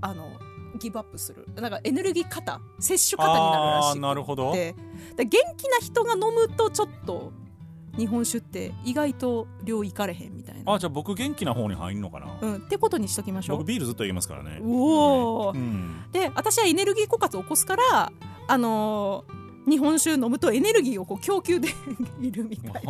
[0.00, 0.30] あの
[0.78, 1.46] ギブアップする。
[1.56, 4.52] なんかエネルギー型摂取型になるらしあーくてなるほど。
[4.52, 4.74] で
[5.16, 7.32] 元気な人が飲むとちょっと
[7.96, 10.74] 日本酒って意外と量いかれへんみたいな。
[10.74, 13.58] あじゃあ僕元気な方に入んのかな、うん、ってことにしときましょう。
[13.58, 14.58] 僕ビールずっと言いますからね。
[14.60, 15.56] うおー。
[15.56, 16.04] うん。
[16.12, 18.12] で私はエネルギー枯渇を起こすから
[18.48, 21.68] あのー日本酒飲むとエネルギーをこう供給で
[22.22, 22.82] きるみたい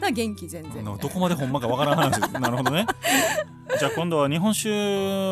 [0.00, 0.10] な。
[0.10, 0.84] 元気全然。
[0.84, 2.18] どこまでほんまかわからん話。
[2.38, 2.86] なるほどね。
[3.78, 4.68] じゃあ今度は日本酒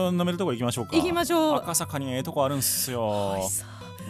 [0.09, 0.97] 飲めるとこ行きましょうか。
[0.97, 1.57] 行きましょう。
[1.57, 3.37] 赤坂にええとこあるんすよ。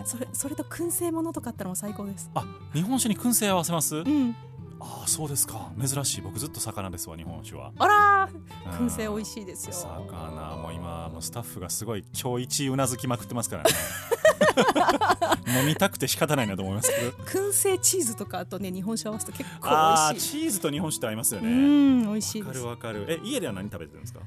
[0.05, 2.31] それそれと燻製物とかあったらもう最高です。
[2.35, 2.45] あ
[2.75, 3.97] 日本酒に燻製合わせます？
[3.97, 4.37] うん
[4.87, 5.71] ああそうですか。
[5.81, 6.21] 珍しい。
[6.21, 7.73] 僕ずっと魚ですわ日本酒は。
[7.79, 8.29] あら
[8.79, 9.73] 燻製美味しいですよ。
[9.73, 13.71] 魚もう今もうスタッフがすごい今日一うなずきまくってますからね。
[15.61, 17.11] 飲みたくて仕方ないなと思いますけど。
[17.25, 19.77] 燻製チーズとかあとね日本酒合わせると結構美
[20.17, 20.31] 味しい。
[20.43, 23.07] チーズと日本酒って合いますようねん美味しいわかるわかる。
[23.09, 24.21] え家では何食べてるんですか？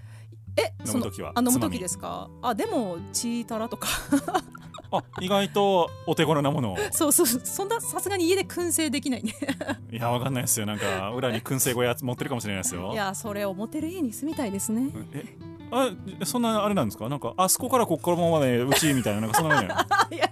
[0.55, 1.33] え飲む時は。
[1.35, 2.29] あ飲む時ですか？
[2.41, 3.87] あでもチータラとか
[4.91, 6.77] あ意外とお手頃なものを。
[6.91, 9.33] そうそうそんなさすがに家で燻製できないね。
[9.91, 10.65] いやわかんないですよ。
[10.65, 12.91] なんか裏に燻製小屋持ってるかもしれないですよ。
[12.93, 14.89] いやそれを持てる家に住みたいですね。
[15.13, 15.25] え
[15.71, 15.91] あ
[16.25, 17.09] そんなあれなんですか？
[17.09, 20.19] なんかあそこからここまでうちみたいななんかそんな感じい？
[20.21, 20.29] や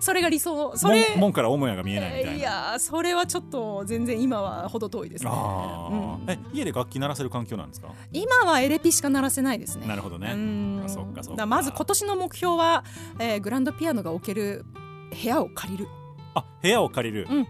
[0.00, 0.76] それが理想。
[0.76, 2.42] それ門門から母屋が見えないみたいな。
[2.42, 6.14] やそれはちょっと全然今は程遠いですね、あうん。
[6.26, 7.88] ーえ家で楽器鳴らせる環境なんですか？
[8.12, 9.86] 今はエレピしか鳴らせないですね。
[9.86, 10.32] なるほどね。
[10.34, 10.82] うん。
[10.84, 11.46] あそっかそっか。
[11.46, 12.84] まず今年の目標は、
[13.18, 14.64] えーグランドピアノが置ける
[15.22, 15.88] 部屋を借りる。
[16.34, 17.48] あ部屋を借りる、うん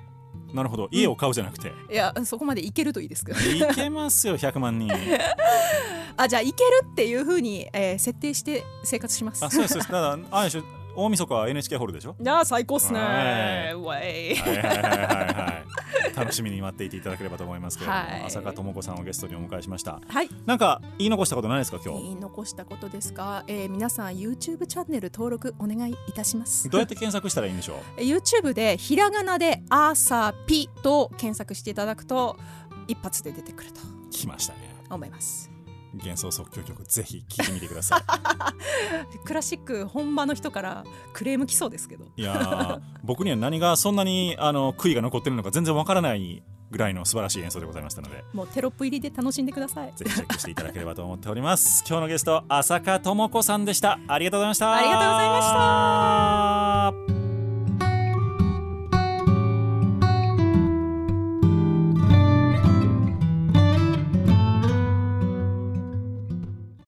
[0.54, 0.88] なるほど。
[0.90, 3.38] 家を買うじゃなくて、いやそこまで行けるといいですけど。
[3.40, 4.90] いけますよ100万人。
[6.16, 9.44] あじゃあ行けるっていうふうに、えー設定して生活します。
[9.44, 9.92] あそうですそうです。
[9.92, 12.14] だからあれでしょ大晦日は NHK ホールでしょ？
[12.20, 12.98] いや最高っすね。
[13.00, 16.16] はウェイはいはいはいはいはい。
[16.16, 18.22] 楽しみに待っていていただければと思いますけれども、はい。
[18.26, 20.00] 浅香智子さんをゲストにお迎えしました。
[20.06, 20.28] はい。
[20.46, 22.02] なんか言い残したことないですか今日？
[22.02, 26.68] 言い残したことですが、えー皆さん YouTube チャンネル登録お願いいたします。
[26.68, 27.76] どうやって検索したらいいんでしょう？
[27.96, 32.36] えー YouTube でひらがなで「アーサーピ」と検索していただくと
[32.88, 33.80] 一発で出てくると
[34.10, 34.72] 来ましたね。
[34.90, 35.50] 思います
[35.94, 38.02] 幻想即興曲ぜひ聴いてみてくださ
[39.24, 42.04] クラシック本場の人からクレーム来そうですけど。
[42.16, 48.24] いいやー僕には何がそんなにあの悔いが残ってるのか全然わからないぐらいの素晴らしい演奏でございましたので。
[48.32, 49.92] もうテロップ入りで楽しんでください。
[49.94, 51.84] ぜひチェックしていただければと思っております。
[51.86, 53.98] 今日のゲスト浅香智子さんでした。
[54.08, 54.72] ありがとうございました。
[54.72, 55.42] ありがとうございま
[57.16, 57.31] した